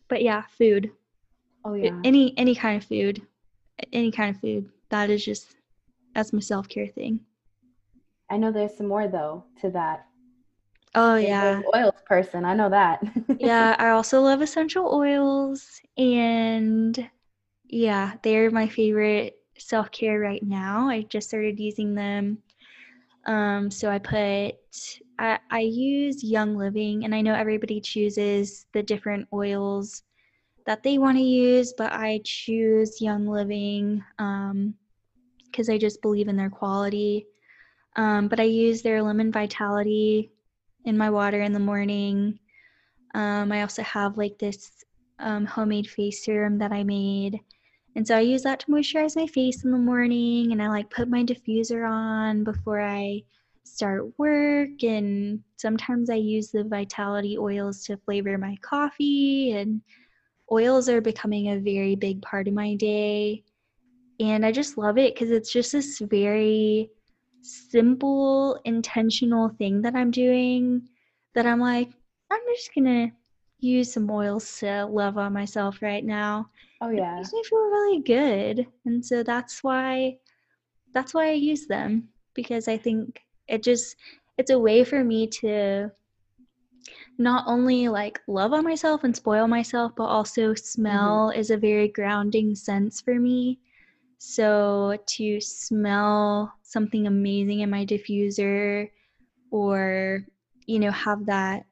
but 0.08 0.22
yeah, 0.22 0.42
food. 0.58 0.90
Oh 1.64 1.74
yeah. 1.74 2.00
Any 2.04 2.34
any 2.36 2.54
kind 2.54 2.80
of 2.80 2.88
food. 2.88 3.22
Any 3.92 4.10
kind 4.10 4.34
of 4.34 4.40
food. 4.40 4.70
That 4.90 5.10
is 5.10 5.24
just 5.24 5.56
that's 6.14 6.32
my 6.32 6.40
self-care 6.40 6.86
thing. 6.86 7.20
I 8.30 8.36
know 8.36 8.50
there's 8.50 8.76
some 8.76 8.88
more 8.88 9.08
though 9.08 9.44
to 9.60 9.70
that. 9.70 10.06
Oh 10.94 11.16
yeah. 11.16 11.60
Oils 11.74 11.94
person. 12.06 12.44
I 12.44 12.54
know 12.54 12.70
that. 12.70 13.02
yeah, 13.38 13.76
I 13.78 13.90
also 13.90 14.20
love 14.20 14.40
essential 14.40 14.92
oils 14.92 15.80
and 15.98 17.08
yeah, 17.68 18.14
they're 18.22 18.50
my 18.50 18.68
favorite 18.68 19.36
self-care 19.58 20.18
right 20.20 20.42
now. 20.42 20.88
I 20.88 21.02
just 21.02 21.28
started 21.28 21.58
using 21.58 21.94
them. 21.94 22.38
Um, 23.26 23.70
so 23.70 23.90
I 23.90 23.98
put 23.98 24.54
I, 25.18 25.38
I 25.50 25.60
use 25.60 26.22
Young 26.22 26.56
Living 26.56 27.04
and 27.04 27.14
I 27.14 27.20
know 27.20 27.34
everybody 27.34 27.80
chooses 27.80 28.66
the 28.72 28.82
different 28.82 29.28
oils 29.32 30.02
that 30.66 30.82
they 30.82 30.98
want 30.98 31.16
to 31.16 31.22
use, 31.22 31.72
but 31.76 31.92
I 31.92 32.20
choose 32.24 33.00
Young 33.00 33.26
Living 33.26 34.02
um 34.18 34.74
because 35.56 35.68
I 35.70 35.78
just 35.78 36.02
believe 36.02 36.28
in 36.28 36.36
their 36.36 36.50
quality. 36.50 37.26
Um, 37.96 38.28
but 38.28 38.40
I 38.40 38.44
use 38.44 38.82
their 38.82 39.02
lemon 39.02 39.32
vitality 39.32 40.30
in 40.84 40.98
my 40.98 41.08
water 41.08 41.40
in 41.40 41.52
the 41.52 41.58
morning. 41.58 42.38
Um, 43.14 43.50
I 43.50 43.62
also 43.62 43.82
have 43.82 44.18
like 44.18 44.38
this 44.38 44.84
um, 45.18 45.46
homemade 45.46 45.88
face 45.88 46.22
serum 46.24 46.58
that 46.58 46.72
I 46.72 46.84
made. 46.84 47.40
And 47.94 48.06
so 48.06 48.16
I 48.16 48.20
use 48.20 48.42
that 48.42 48.60
to 48.60 48.66
moisturize 48.66 49.16
my 49.16 49.26
face 49.26 49.64
in 49.64 49.70
the 49.70 49.78
morning 49.78 50.52
and 50.52 50.62
I 50.62 50.68
like 50.68 50.90
put 50.90 51.08
my 51.08 51.24
diffuser 51.24 51.88
on 51.90 52.44
before 52.44 52.80
I 52.82 53.22
start 53.66 54.18
work. 54.18 54.82
And 54.82 55.42
sometimes 55.56 56.10
I 56.10 56.14
use 56.14 56.50
the 56.50 56.64
vitality 56.64 57.36
oils 57.38 57.84
to 57.84 57.96
flavor 57.98 58.38
my 58.38 58.56
coffee. 58.62 59.52
And 59.52 59.80
oils 60.50 60.88
are 60.88 61.00
becoming 61.00 61.48
a 61.48 61.58
very 61.58 61.96
big 61.96 62.22
part 62.22 62.48
of 62.48 62.54
my 62.54 62.74
day. 62.74 63.42
And 64.20 64.46
I 64.46 64.52
just 64.52 64.78
love 64.78 64.98
it 64.98 65.14
because 65.14 65.30
it's 65.30 65.52
just 65.52 65.72
this 65.72 65.98
very 65.98 66.90
simple, 67.42 68.60
intentional 68.64 69.50
thing 69.50 69.82
that 69.82 69.94
I'm 69.94 70.10
doing 70.10 70.88
that 71.34 71.46
I'm 71.46 71.60
like, 71.60 71.90
I'm 72.30 72.40
just 72.54 72.74
gonna 72.74 73.12
use 73.60 73.92
some 73.92 74.10
oils 74.10 74.58
to 74.60 74.86
love 74.86 75.18
on 75.18 75.32
myself 75.32 75.82
right 75.82 76.04
now. 76.04 76.48
Oh 76.80 76.90
yeah. 76.90 77.12
It 77.12 77.16
makes 77.16 77.32
me 77.32 77.42
feel 77.44 77.58
really 77.58 78.00
good. 78.00 78.66
And 78.84 79.04
so 79.04 79.22
that's 79.22 79.62
why 79.62 80.16
that's 80.92 81.12
why 81.12 81.28
I 81.28 81.32
use 81.32 81.66
them 81.66 82.08
because 82.34 82.68
I 82.68 82.78
think 82.78 83.20
it 83.48 83.62
just 83.62 83.96
it's 84.38 84.50
a 84.50 84.58
way 84.58 84.84
for 84.84 85.02
me 85.02 85.26
to 85.26 85.90
not 87.18 87.44
only 87.46 87.88
like 87.88 88.20
love 88.26 88.52
on 88.52 88.62
myself 88.64 89.04
and 89.04 89.16
spoil 89.16 89.48
myself 89.48 89.92
but 89.96 90.04
also 90.04 90.54
smell 90.54 91.30
mm-hmm. 91.30 91.40
is 91.40 91.50
a 91.50 91.56
very 91.56 91.88
grounding 91.88 92.54
sense 92.54 93.00
for 93.00 93.14
me 93.14 93.58
so 94.18 94.98
to 95.06 95.40
smell 95.40 96.52
something 96.62 97.06
amazing 97.06 97.60
in 97.60 97.70
my 97.70 97.84
diffuser 97.84 98.90
or, 99.50 100.26
you 100.66 100.78
know, 100.78 100.90
have 100.90 101.26
that 101.26 101.64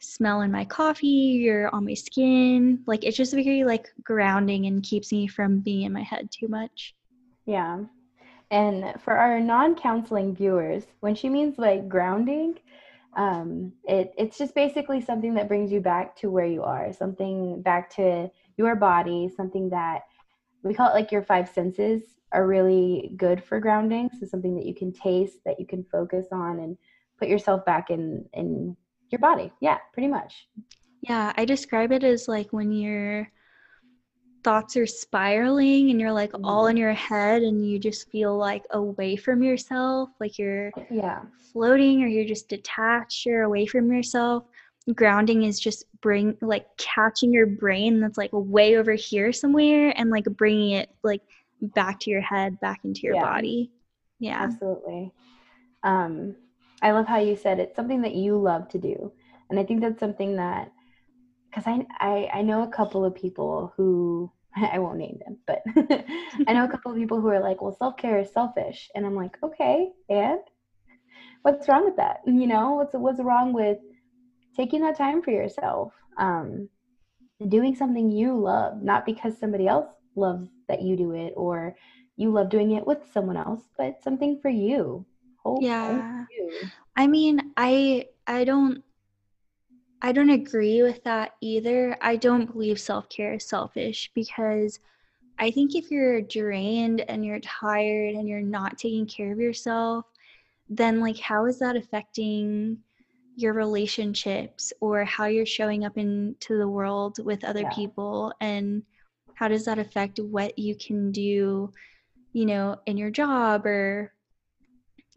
smell 0.00 0.42
in 0.42 0.52
my 0.52 0.64
coffee 0.64 1.48
or 1.48 1.68
on 1.74 1.84
my 1.84 1.94
skin, 1.94 2.82
like 2.86 3.04
it's 3.04 3.16
just 3.16 3.34
very 3.34 3.64
like 3.64 3.88
grounding 4.02 4.66
and 4.66 4.82
keeps 4.82 5.12
me 5.12 5.26
from 5.26 5.60
being 5.60 5.82
in 5.82 5.92
my 5.92 6.02
head 6.02 6.30
too 6.30 6.48
much. 6.48 6.94
Yeah. 7.46 7.84
And 8.50 8.94
for 9.00 9.14
our 9.14 9.40
non-counseling 9.40 10.34
viewers, 10.34 10.84
when 11.00 11.14
she 11.14 11.28
means 11.28 11.58
like 11.58 11.88
grounding, 11.88 12.58
um, 13.16 13.72
it, 13.84 14.12
it's 14.16 14.38
just 14.38 14.54
basically 14.54 15.00
something 15.00 15.34
that 15.34 15.48
brings 15.48 15.70
you 15.70 15.80
back 15.80 16.16
to 16.16 16.30
where 16.30 16.46
you 16.46 16.62
are, 16.62 16.92
something 16.92 17.60
back 17.62 17.94
to 17.96 18.30
your 18.56 18.74
body, 18.74 19.30
something 19.36 19.68
that 19.70 20.02
we 20.62 20.74
call 20.74 20.90
it 20.90 20.94
like 20.94 21.12
your 21.12 21.22
five 21.22 21.48
senses 21.48 22.02
are 22.32 22.46
really 22.46 23.12
good 23.16 23.42
for 23.42 23.60
grounding. 23.60 24.10
So 24.18 24.26
something 24.26 24.54
that 24.56 24.66
you 24.66 24.74
can 24.74 24.92
taste, 24.92 25.38
that 25.44 25.58
you 25.58 25.66
can 25.66 25.84
focus 25.84 26.26
on, 26.32 26.60
and 26.60 26.76
put 27.18 27.28
yourself 27.28 27.64
back 27.64 27.90
in 27.90 28.24
in 28.32 28.76
your 29.10 29.18
body. 29.20 29.52
Yeah, 29.60 29.78
pretty 29.92 30.08
much. 30.08 30.48
Yeah, 31.00 31.32
I 31.36 31.44
describe 31.44 31.92
it 31.92 32.04
as 32.04 32.28
like 32.28 32.52
when 32.52 32.72
your 32.72 33.30
thoughts 34.48 34.78
are 34.78 34.86
spiraling 34.86 35.90
and 35.90 36.00
you're 36.00 36.10
like 36.10 36.32
mm-hmm. 36.32 36.46
all 36.46 36.68
in 36.68 36.76
your 36.78 36.94
head 36.94 37.42
and 37.42 37.68
you 37.68 37.78
just 37.78 38.10
feel 38.10 38.34
like 38.34 38.64
away 38.70 39.14
from 39.14 39.42
yourself, 39.42 40.08
like 40.20 40.38
you're 40.38 40.72
yeah. 40.90 41.20
floating 41.52 42.02
or 42.02 42.06
you're 42.06 42.24
just 42.24 42.48
detached 42.48 43.26
or 43.26 43.42
away 43.42 43.66
from 43.66 43.92
yourself. 43.92 44.44
Grounding 44.94 45.42
is 45.42 45.60
just 45.60 45.84
bring 46.00 46.34
like 46.40 46.64
catching 46.78 47.30
your 47.30 47.44
brain 47.44 48.00
that's 48.00 48.16
like 48.16 48.30
way 48.32 48.78
over 48.78 48.94
here 48.94 49.34
somewhere 49.34 49.92
and 49.98 50.08
like 50.08 50.24
bringing 50.24 50.70
it 50.70 50.88
like 51.02 51.20
back 51.60 52.00
to 52.00 52.10
your 52.10 52.22
head 52.22 52.58
back 52.60 52.80
into 52.84 53.02
your 53.02 53.16
yeah. 53.16 53.22
body. 53.22 53.70
Yeah. 54.18 54.44
Absolutely. 54.44 55.12
Um 55.82 56.36
i 56.80 56.92
love 56.92 57.06
how 57.06 57.18
you 57.18 57.36
said 57.36 57.58
it's 57.58 57.76
something 57.76 58.00
that 58.00 58.14
you 58.14 58.38
love 58.38 58.66
to 58.70 58.78
do. 58.78 59.12
And 59.50 59.60
i 59.60 59.64
think 59.64 59.82
that's 59.82 60.00
something 60.00 60.36
that 60.36 60.72
because 61.50 61.64
I, 61.66 61.84
I 62.00 62.30
i 62.38 62.42
know 62.42 62.62
a 62.62 62.68
couple 62.68 63.04
of 63.04 63.14
people 63.14 63.74
who 63.76 64.32
I 64.56 64.78
won't 64.78 64.98
name 64.98 65.18
them, 65.24 65.38
but 65.46 65.62
I 66.46 66.52
know 66.52 66.64
a 66.64 66.68
couple 66.68 66.92
of 66.92 66.98
people 66.98 67.20
who 67.20 67.28
are 67.28 67.40
like, 67.40 67.62
well, 67.62 67.76
self 67.78 67.96
care 67.96 68.18
is 68.18 68.32
selfish. 68.32 68.90
And 68.94 69.06
I'm 69.06 69.14
like, 69.14 69.36
okay, 69.42 69.90
and 70.08 70.40
what's 71.42 71.68
wrong 71.68 71.84
with 71.84 71.96
that? 71.96 72.20
You 72.26 72.46
know, 72.46 72.72
what's, 72.72 72.94
what's 72.94 73.20
wrong 73.20 73.52
with 73.52 73.78
taking 74.56 74.82
that 74.82 74.96
time 74.96 75.22
for 75.22 75.30
yourself? 75.30 75.92
Um, 76.18 76.68
doing 77.46 77.76
something 77.76 78.10
you 78.10 78.36
love, 78.36 78.82
not 78.82 79.06
because 79.06 79.38
somebody 79.38 79.68
else 79.68 79.88
loves 80.16 80.46
that 80.68 80.82
you 80.82 80.96
do 80.96 81.12
it 81.12 81.32
or 81.36 81.76
you 82.16 82.32
love 82.32 82.50
doing 82.50 82.72
it 82.72 82.86
with 82.86 82.98
someone 83.12 83.36
else, 83.36 83.62
but 83.76 84.02
something 84.02 84.40
for 84.42 84.48
you. 84.48 85.06
Whole 85.42 85.60
yeah. 85.62 86.24
You. 86.36 86.52
I 86.96 87.06
mean, 87.06 87.52
I 87.56 88.06
I 88.26 88.44
don't 88.44 88.82
I 90.00 90.12
don't 90.12 90.30
agree 90.30 90.82
with 90.82 91.02
that 91.04 91.32
either. 91.40 91.96
I 92.00 92.16
don't 92.16 92.52
believe 92.52 92.80
self 92.80 93.08
care 93.08 93.34
is 93.34 93.48
selfish 93.48 94.10
because 94.14 94.78
I 95.38 95.50
think 95.50 95.74
if 95.74 95.90
you're 95.90 96.20
drained 96.22 97.00
and 97.02 97.24
you're 97.24 97.40
tired 97.40 98.14
and 98.14 98.28
you're 98.28 98.40
not 98.40 98.78
taking 98.78 99.06
care 99.06 99.32
of 99.32 99.38
yourself, 99.38 100.04
then 100.68 101.00
like 101.00 101.18
how 101.18 101.46
is 101.46 101.58
that 101.60 101.76
affecting 101.76 102.78
your 103.36 103.52
relationships 103.52 104.72
or 104.80 105.04
how 105.04 105.26
you're 105.26 105.46
showing 105.46 105.84
up 105.84 105.96
into 105.96 106.58
the 106.58 106.68
world 106.68 107.24
with 107.24 107.44
other 107.44 107.60
yeah. 107.62 107.70
people 107.70 108.32
and 108.40 108.82
how 109.34 109.46
does 109.46 109.64
that 109.64 109.78
affect 109.78 110.18
what 110.18 110.58
you 110.58 110.74
can 110.74 111.12
do, 111.12 111.72
you 112.32 112.46
know, 112.46 112.76
in 112.86 112.96
your 112.96 113.10
job 113.10 113.64
or 113.64 114.12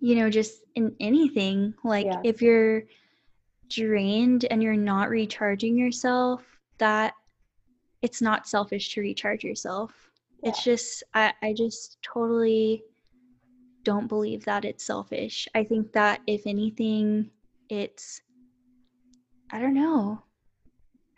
you 0.02 0.16
know, 0.16 0.30
just 0.30 0.64
in 0.76 0.96
anything. 1.00 1.76
Like 1.84 2.08
yeah. 2.08 2.22
if 2.24 2.42
you're 2.42 2.84
drained 3.72 4.46
and 4.46 4.62
you're 4.62 4.76
not 4.76 5.10
recharging 5.10 5.78
yourself, 5.78 6.44
that 6.78 7.14
it's 8.02 8.22
not 8.22 8.48
selfish 8.48 8.94
to 8.94 9.02
recharge 9.02 9.44
yourself. 9.44 9.94
Yeah. 10.42 10.50
It's 10.50 10.64
just 10.64 11.04
I, 11.14 11.34
I 11.42 11.54
just 11.54 11.98
totally 12.02 12.84
don't 13.84 14.08
believe 14.08 14.46
that 14.46 14.66
it's 14.66 14.84
selfish. 14.84 15.48
I 15.56 15.64
think 15.64 15.92
that 15.94 16.22
if 16.28 16.46
anything, 16.46 17.30
it's 17.70 18.22
I 19.52 19.60
don't 19.60 19.74
know. 19.74 20.24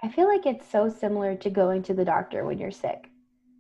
I 0.02 0.10
feel 0.10 0.28
like 0.28 0.46
it's 0.46 0.70
so 0.70 0.90
similar 0.90 1.36
to 1.36 1.50
going 1.50 1.84
to 1.84 1.94
the 1.94 2.06
doctor 2.06 2.46
when 2.46 2.58
you're 2.58 2.72
sick. 2.72 3.10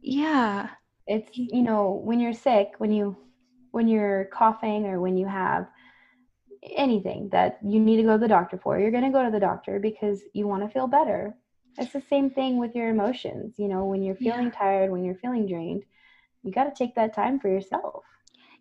Yeah. 0.01 0.69
It's 1.07 1.29
you 1.33 1.63
know, 1.63 2.01
when 2.03 2.19
you're 2.19 2.33
sick, 2.33 2.73
when 2.77 2.91
you 2.91 3.15
when 3.71 3.87
you're 3.87 4.25
coughing 4.25 4.85
or 4.85 4.99
when 4.99 5.17
you 5.17 5.25
have 5.25 5.67
anything 6.75 7.29
that 7.29 7.59
you 7.63 7.79
need 7.79 7.97
to 7.97 8.03
go 8.03 8.13
to 8.13 8.17
the 8.17 8.27
doctor 8.27 8.57
for, 8.57 8.79
you're 8.79 8.91
going 8.91 9.03
to 9.03 9.09
go 9.09 9.23
to 9.23 9.31
the 9.31 9.39
doctor 9.39 9.79
because 9.79 10.21
you 10.33 10.47
want 10.47 10.63
to 10.63 10.69
feel 10.69 10.87
better. 10.87 11.35
It's 11.77 11.93
the 11.93 12.03
same 12.09 12.29
thing 12.29 12.59
with 12.59 12.75
your 12.75 12.89
emotions. 12.89 13.55
You 13.57 13.67
know, 13.67 13.85
when 13.85 14.03
you're 14.03 14.15
feeling 14.15 14.45
yeah. 14.45 14.57
tired, 14.57 14.91
when 14.91 15.03
you're 15.03 15.15
feeling 15.15 15.47
drained, 15.47 15.83
you 16.43 16.51
got 16.51 16.65
to 16.65 16.73
take 16.75 16.95
that 16.95 17.13
time 17.13 17.39
for 17.39 17.47
yourself. 17.47 18.03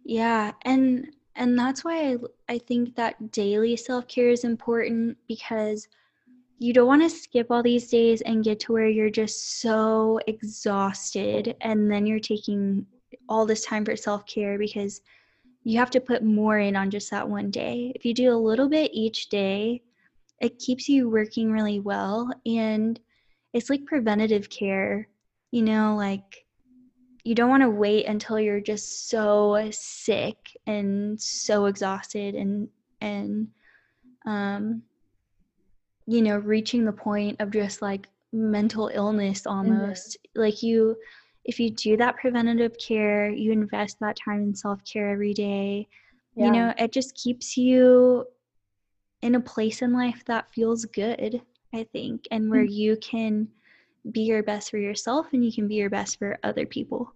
Yeah, 0.04 0.52
and 0.62 1.08
and 1.36 1.58
that's 1.58 1.84
why 1.84 2.12
I, 2.12 2.16
I 2.48 2.58
think 2.58 2.94
that 2.96 3.32
daily 3.32 3.76
self-care 3.76 4.30
is 4.30 4.44
important 4.44 5.16
because 5.28 5.88
you 6.58 6.72
don't 6.72 6.86
want 6.86 7.02
to 7.02 7.10
skip 7.10 7.48
all 7.50 7.62
these 7.62 7.88
days 7.88 8.20
and 8.20 8.44
get 8.44 8.60
to 8.60 8.72
where 8.72 8.88
you're 8.88 9.10
just 9.10 9.60
so 9.60 10.20
exhausted 10.26 11.56
and 11.60 11.90
then 11.90 12.06
you're 12.06 12.20
taking 12.20 12.86
all 13.28 13.46
this 13.46 13.64
time 13.64 13.84
for 13.84 13.96
self-care 13.96 14.58
because 14.58 15.00
you 15.64 15.78
have 15.78 15.90
to 15.90 16.00
put 16.00 16.24
more 16.24 16.58
in 16.58 16.76
on 16.76 16.90
just 16.90 17.10
that 17.10 17.28
one 17.28 17.50
day. 17.50 17.92
If 17.94 18.04
you 18.04 18.14
do 18.14 18.32
a 18.32 18.36
little 18.36 18.68
bit 18.68 18.90
each 18.92 19.28
day, 19.28 19.82
it 20.40 20.58
keeps 20.58 20.88
you 20.88 21.08
working 21.08 21.52
really 21.52 21.78
well 21.78 22.30
and 22.44 22.98
it's 23.52 23.70
like 23.70 23.86
preventative 23.86 24.50
care. 24.50 25.08
You 25.50 25.62
know, 25.62 25.94
like 25.96 26.46
you 27.24 27.34
don't 27.34 27.50
want 27.50 27.62
to 27.62 27.70
wait 27.70 28.06
until 28.06 28.40
you're 28.40 28.60
just 28.60 29.08
so 29.08 29.68
sick 29.70 30.36
and 30.66 31.20
so 31.20 31.66
exhausted 31.66 32.34
and 32.34 32.68
and 33.00 33.48
um 34.26 34.82
you 36.06 36.20
know, 36.20 36.38
reaching 36.38 36.84
the 36.84 36.92
point 36.92 37.40
of 37.40 37.52
just 37.52 37.80
like 37.80 38.08
mental 38.32 38.90
illness 38.92 39.42
mm-hmm. 39.42 39.56
almost. 39.56 40.16
Mm-hmm. 40.18 40.40
Like 40.40 40.62
you 40.62 40.96
if 41.44 41.58
you 41.58 41.70
do 41.70 41.96
that 41.96 42.16
preventative 42.16 42.76
care, 42.78 43.30
you 43.30 43.52
invest 43.52 43.98
that 44.00 44.16
time 44.16 44.42
in 44.42 44.54
self 44.54 44.84
care 44.84 45.10
every 45.10 45.34
day, 45.34 45.88
yeah. 46.34 46.46
you 46.46 46.52
know, 46.52 46.74
it 46.78 46.92
just 46.92 47.14
keeps 47.14 47.56
you 47.56 48.24
in 49.22 49.34
a 49.34 49.40
place 49.40 49.82
in 49.82 49.92
life 49.92 50.24
that 50.26 50.52
feels 50.52 50.84
good, 50.86 51.40
I 51.74 51.84
think, 51.92 52.26
and 52.30 52.50
where 52.50 52.64
mm-hmm. 52.64 52.72
you 52.72 52.96
can 52.96 53.48
be 54.10 54.22
your 54.22 54.42
best 54.42 54.70
for 54.70 54.78
yourself 54.78 55.28
and 55.32 55.44
you 55.44 55.52
can 55.52 55.68
be 55.68 55.76
your 55.76 55.90
best 55.90 56.18
for 56.18 56.38
other 56.42 56.66
people. 56.66 57.12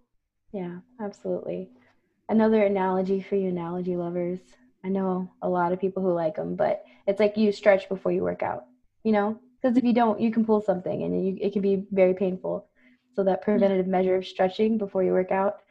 Yeah, 0.53 0.77
absolutely. 1.01 1.69
Another 2.29 2.63
analogy 2.63 3.21
for 3.21 3.35
you 3.35 3.49
analogy 3.49 3.97
lovers. 3.97 4.39
I 4.83 4.89
know 4.89 5.29
a 5.41 5.49
lot 5.49 5.73
of 5.73 5.81
people 5.81 6.01
who 6.01 6.13
like 6.13 6.35
them, 6.35 6.55
but 6.55 6.85
it's 7.07 7.19
like 7.19 7.35
you 7.35 7.51
stretch 7.51 7.89
before 7.89 8.11
you 8.11 8.23
work 8.23 8.43
out, 8.43 8.65
you 9.03 9.11
know? 9.11 9.39
Because 9.61 9.75
if 9.75 9.83
you 9.83 9.93
don't, 9.93 10.19
you 10.21 10.31
can 10.31 10.45
pull 10.45 10.61
something 10.61 11.03
and 11.03 11.25
you, 11.25 11.37
it 11.41 11.51
can 11.51 11.61
be 11.61 11.85
very 11.91 12.13
painful. 12.13 12.67
So 13.17 13.23
that 13.23 13.41
preventative 13.41 13.87
measure 13.87 14.15
of 14.15 14.27
stretching 14.27 14.77
before 14.77 15.03
you 15.03 15.11
work 15.11 15.31
out 15.31 15.61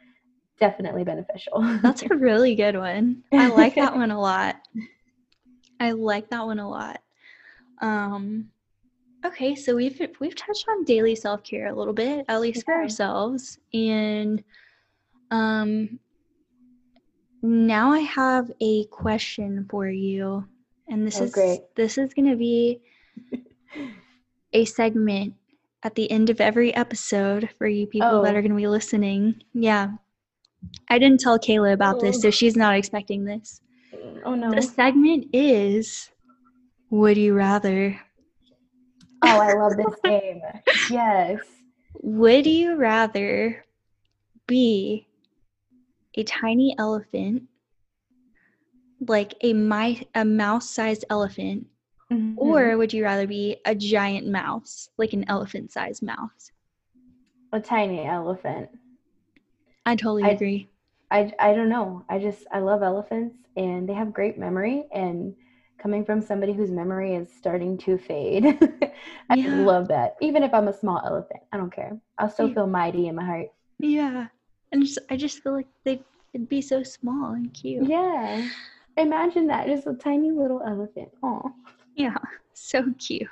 definitely 0.59 1.05
beneficial. 1.05 1.61
That's 1.81 2.03
a 2.03 2.13
really 2.13 2.55
good 2.55 2.75
one. 2.75 3.23
I 3.31 3.47
like 3.47 3.75
that 3.75 3.95
one 3.95 4.11
a 4.11 4.19
lot. 4.19 4.57
I 5.79 5.91
like 5.91 6.29
that 6.29 6.45
one 6.45 6.59
a 6.59 6.69
lot. 6.69 6.99
Um 7.81 8.49
okay, 9.25 9.55
so 9.55 9.77
we've 9.77 9.97
we've 10.19 10.35
touched 10.35 10.65
on 10.67 10.83
daily 10.83 11.15
self-care 11.15 11.67
a 11.67 11.73
little 11.73 11.93
bit, 11.93 12.25
at 12.27 12.41
least 12.41 12.65
for 12.65 12.73
ourselves. 12.73 13.59
And 13.73 14.43
um 15.31 15.99
now 17.41 17.93
I 17.93 17.99
have 17.99 18.51
a 18.59 18.83
question 18.87 19.65
for 19.69 19.87
you. 19.87 20.45
And 20.89 21.07
this 21.07 21.21
oh, 21.21 21.23
is 21.23 21.31
great. 21.31 21.61
this 21.77 21.97
is 21.97 22.13
going 22.13 22.29
to 22.29 22.35
be 22.35 22.81
a 24.51 24.65
segment 24.65 25.33
at 25.83 25.95
the 25.95 26.09
end 26.11 26.29
of 26.29 26.41
every 26.41 26.73
episode 26.75 27.49
for 27.57 27.67
you 27.67 27.87
people 27.87 28.07
oh. 28.07 28.23
that 28.23 28.35
are 28.35 28.41
going 28.41 28.51
to 28.51 28.57
be 28.57 28.67
listening. 28.67 29.41
Yeah. 29.53 29.89
I 30.89 30.99
didn't 30.99 31.19
tell 31.19 31.37
Kayla 31.37 31.73
about 31.73 31.97
oh. 31.97 32.01
this, 32.01 32.21
so 32.21 32.29
oh. 32.29 32.31
she's 32.31 32.55
not 32.55 32.75
expecting 32.75 33.25
this. 33.25 33.61
Oh 34.25 34.35
no. 34.35 34.51
The 34.51 34.61
segment 34.61 35.27
is 35.33 36.09
Would 36.89 37.17
you 37.17 37.33
rather? 37.33 37.99
Oh, 39.23 39.39
I 39.39 39.53
love 39.53 39.73
this 39.77 39.95
game. 40.03 40.41
Yes. 40.89 41.39
Would 42.01 42.45
you 42.45 42.75
rather 42.75 43.63
be 44.47 45.07
a 46.15 46.23
tiny 46.23 46.75
elephant, 46.77 47.43
like 49.05 49.33
a 49.41 49.53
my 49.53 50.01
a 50.15 50.25
mouse-sized 50.25 51.05
elephant, 51.09 51.67
Mm-hmm. 52.11 52.35
Or 52.37 52.77
would 52.77 52.93
you 52.93 53.03
rather 53.03 53.27
be 53.27 53.57
a 53.65 53.75
giant 53.75 54.27
mouse, 54.27 54.89
like 54.97 55.13
an 55.13 55.25
elephant 55.27 55.71
sized 55.71 56.01
mouse? 56.01 56.51
A 57.51 57.59
tiny 57.59 58.05
elephant. 58.05 58.69
I 59.85 59.95
totally 59.95 60.23
I, 60.23 60.29
agree. 60.29 60.69
I, 61.11 61.33
I 61.39 61.53
don't 61.53 61.69
know. 61.69 62.03
I 62.09 62.19
just, 62.19 62.45
I 62.51 62.59
love 62.59 62.83
elephants 62.83 63.37
and 63.55 63.87
they 63.87 63.93
have 63.93 64.13
great 64.13 64.37
memory. 64.37 64.85
And 64.93 65.35
coming 65.77 66.05
from 66.05 66.21
somebody 66.21 66.53
whose 66.53 66.71
memory 66.71 67.15
is 67.15 67.29
starting 67.31 67.77
to 67.79 67.97
fade, 67.97 68.57
I 69.29 69.35
yeah. 69.35 69.55
love 69.55 69.87
that. 69.89 70.15
Even 70.21 70.43
if 70.43 70.53
I'm 70.53 70.67
a 70.67 70.73
small 70.73 71.01
elephant, 71.05 71.41
I 71.51 71.57
don't 71.57 71.73
care. 71.73 71.97
I'll 72.17 72.29
still 72.29 72.47
yeah. 72.47 72.55
feel 72.55 72.67
mighty 72.67 73.07
in 73.07 73.15
my 73.15 73.25
heart. 73.25 73.47
Yeah. 73.79 74.27
And 74.71 74.83
just, 74.83 74.99
I 75.09 75.17
just 75.17 75.43
feel 75.43 75.53
like 75.53 75.67
they'd 75.83 76.03
be 76.47 76.61
so 76.61 76.83
small 76.83 77.33
and 77.33 77.53
cute. 77.53 77.87
Yeah. 77.87 78.47
Imagine 78.97 79.47
that, 79.47 79.67
just 79.67 79.87
a 79.87 79.93
tiny 79.93 80.31
little 80.31 80.61
elephant. 80.65 81.09
Oh. 81.21 81.53
Yeah, 81.97 82.15
so 82.53 82.85
cute. 82.97 83.27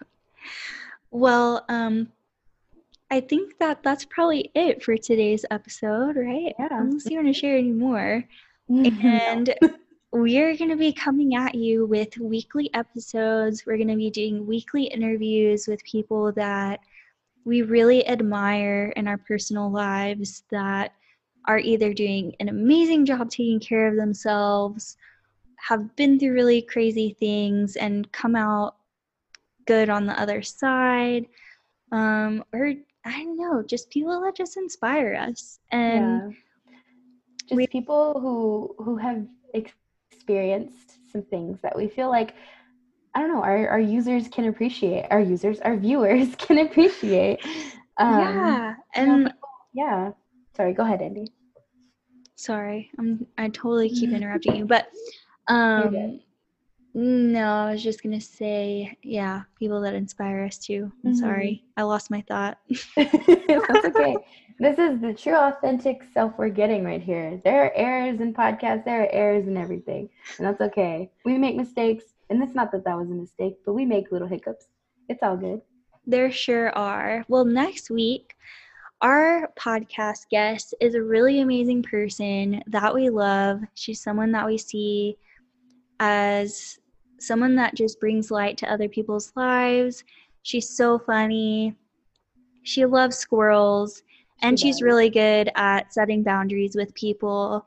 Well, 1.12 1.64
um, 1.70 2.12
I 3.10 3.22
think 3.22 3.58
that 3.60 3.84
that's 3.84 4.04
probably 4.06 4.52
it 4.56 4.84
for 4.84 4.98
today's 4.98 5.46
episode, 5.52 6.18
right? 6.18 6.54
Yeah. 6.60 6.68
Unless 6.72 7.06
you 7.06 7.18
want 7.18 7.28
to 7.28 7.40
share 7.40 7.58
any 7.58 7.72
more. 7.72 8.24
And 8.68 9.54
we're 10.12 10.58
going 10.58 10.72
to 10.72 10.76
be 10.76 10.92
coming 10.92 11.36
at 11.36 11.56
you 11.56 11.86
with 11.86 12.18
weekly 12.18 12.74
episodes. 12.74 13.66
We're 13.66 13.78
going 13.78 13.90
to 13.90 13.96
be 13.96 14.10
doing 14.10 14.48
weekly 14.48 14.86
interviews 14.86 15.68
with 15.68 15.84
people 15.84 16.32
that 16.34 16.80
we 17.46 17.62
really 17.62 18.08
admire 18.08 18.92
in 18.96 19.08
our 19.08 19.20
personal 19.20 19.72
lives 19.72 20.44
that 20.50 20.94
are 21.48 21.60
either 21.60 21.94
doing 21.94 22.36
an 22.40 22.50
amazing 22.50 23.06
job 23.06 23.30
taking 23.30 23.60
care 23.60 23.88
of 23.88 23.96
themselves 23.96 24.98
have 25.58 25.96
been 25.96 26.20
through 26.20 26.34
really 26.34 26.62
crazy 26.62 27.16
things 27.20 27.76
and 27.76 28.12
come 28.12 28.36
out 28.36 28.76
good 29.66 29.90
on 29.90 30.06
the 30.06 30.20
other 30.20 30.42
side 30.42 31.26
um, 31.92 32.44
or 32.54 32.74
i 33.06 33.24
don't 33.24 33.38
know 33.38 33.64
just 33.64 33.90
people 33.90 34.22
that 34.22 34.36
just 34.36 34.58
inspire 34.58 35.16
us 35.16 35.60
and 35.72 36.34
yeah. 36.70 36.76
just 37.48 37.56
we, 37.56 37.68
people 37.68 38.20
who 38.20 38.84
who 38.84 38.98
have 38.98 39.26
experienced 39.54 40.98
some 41.12 41.22
things 41.24 41.60
that 41.62 41.76
we 41.76 41.88
feel 41.88 42.10
like 42.10 42.36
i 43.14 43.20
don't 43.20 43.32
know 43.32 43.44
our, 43.44 43.70
our 43.70 43.80
users 43.80 44.28
can 44.28 44.46
appreciate 44.46 45.06
our 45.12 45.22
users 45.22 45.60
our 45.62 45.78
viewers 45.86 46.36
can 46.36 46.60
appreciate 46.60 47.40
um, 47.98 48.20
yeah 48.20 48.76
and 48.96 49.34
yeah. 49.76 50.12
Sorry, 50.56 50.74
go 50.74 50.84
ahead, 50.84 51.02
Andy. 51.02 51.32
Sorry, 52.36 52.90
I'm 52.98 53.28
I 53.38 53.50
totally 53.50 53.90
keep 53.90 54.10
interrupting 54.18 54.56
you, 54.56 54.66
but 54.66 54.88
um 55.48 56.20
no, 56.98 57.50
I 57.50 57.72
was 57.74 57.84
just 57.84 58.02
gonna 58.02 58.22
say, 58.22 58.98
yeah, 59.04 59.44
people 59.60 59.82
that 59.82 59.94
inspire 59.94 60.46
us 60.46 60.58
too. 60.58 60.90
I'm 61.04 61.12
mm-hmm. 61.12 61.20
sorry, 61.20 61.66
I 61.76 61.84
lost 61.84 62.10
my 62.10 62.22
thought. 62.22 62.58
That's 62.96 63.86
okay. 63.86 64.16
This 64.60 64.80
is 64.80 65.02
the 65.02 65.14
true, 65.14 65.36
authentic 65.36 66.04
self 66.14 66.32
we're 66.38 66.48
getting 66.48 66.86
right 66.86 67.04
here. 67.04 67.42
There 67.44 67.66
are 67.66 67.74
errors 67.76 68.22
in 68.22 68.34
podcasts, 68.34 68.86
there 68.86 69.04
are 69.04 69.12
errors 69.12 69.46
in 69.46 69.58
everything, 69.58 70.10
and 70.38 70.48
that's 70.48 70.62
okay. 70.62 71.12
We 71.26 71.38
make 71.38 71.58
mistakes, 71.58 72.06
and 72.30 72.42
it's 72.42 72.56
not 72.56 72.72
that 72.72 72.86
that 72.86 72.98
was 72.98 73.10
a 73.10 73.14
mistake, 73.14 73.58
but 73.66 73.74
we 73.74 73.84
make 73.84 74.14
little 74.14 74.30
hiccups. 74.30 74.68
It's 75.10 75.22
all 75.22 75.36
good. 75.36 75.62
There 76.08 76.32
sure 76.32 76.70
are. 76.78 77.26
Well, 77.28 77.44
next 77.44 77.90
week, 77.90 78.36
our 79.02 79.52
podcast 79.60 80.30
guest 80.30 80.74
is 80.80 80.96
a 80.96 81.04
really 81.04 81.42
amazing 81.42 81.84
person 81.84 82.64
that 82.68 82.96
we 82.96 83.10
love. 83.10 83.60
She's 83.74 84.02
someone 84.02 84.32
that 84.32 84.46
we 84.46 84.58
see 84.58 85.18
as 86.00 86.80
someone 87.20 87.56
that 87.56 87.76
just 87.76 88.00
brings 88.00 88.32
light 88.32 88.58
to 88.58 88.72
other 88.72 88.90
people's 88.90 89.32
lives. 89.36 90.04
She's 90.44 90.70
so 90.70 91.00
funny. 91.00 91.76
She 92.64 92.86
loves 92.86 93.18
squirrels 93.18 94.04
and 94.42 94.60
she 94.60 94.68
she's 94.68 94.82
really 94.82 95.10
good 95.10 95.50
at 95.56 95.94
setting 95.94 96.24
boundaries 96.24 96.76
with 96.76 96.94
people. 96.94 97.66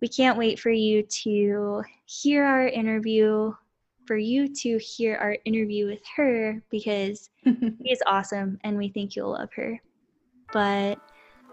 We 0.00 0.08
can't 0.08 0.38
wait 0.38 0.58
for 0.58 0.70
you 0.70 1.02
to 1.02 1.82
hear 2.06 2.44
our 2.44 2.66
interview, 2.66 3.52
for 4.06 4.16
you 4.16 4.48
to 4.54 4.78
hear 4.78 5.16
our 5.16 5.36
interview 5.44 5.86
with 5.86 6.02
her 6.16 6.62
because 6.70 7.30
she's 7.44 8.02
awesome 8.06 8.58
and 8.64 8.76
we 8.76 8.88
think 8.88 9.14
you'll 9.14 9.32
love 9.32 9.52
her. 9.54 9.80
But 10.52 10.98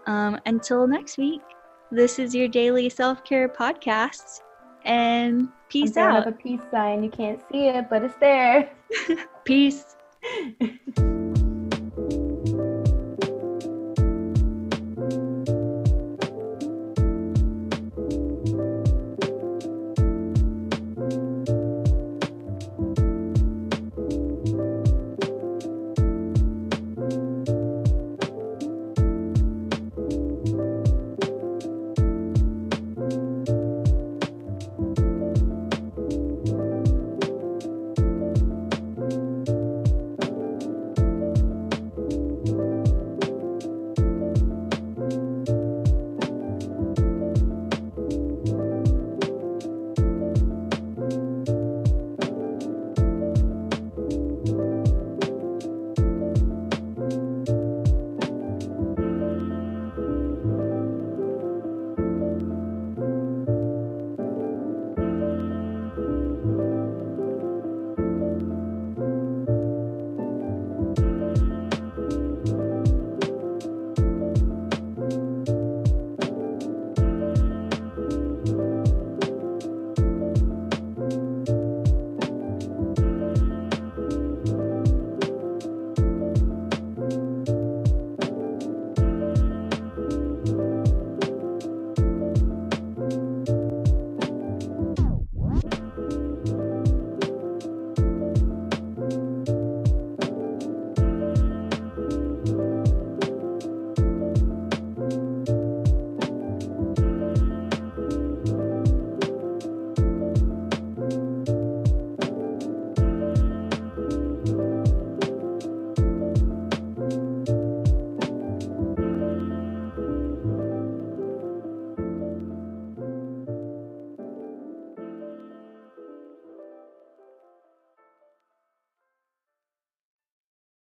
um, 0.06 0.40
until 0.46 0.86
next 0.86 1.18
week, 1.18 1.42
this 1.90 2.18
is 2.18 2.34
your 2.34 2.48
daily 2.48 2.88
self 2.88 3.24
care 3.24 3.48
podcast. 3.48 4.40
And 4.88 5.50
peace 5.68 5.96
out. 5.98 6.26
a 6.26 6.32
peace 6.32 6.62
sign. 6.70 7.04
You 7.04 7.10
can't 7.10 7.40
see 7.52 7.68
it, 7.68 7.88
but 7.90 8.02
it's 8.02 8.16
there. 8.16 8.72
peace. 9.44 9.96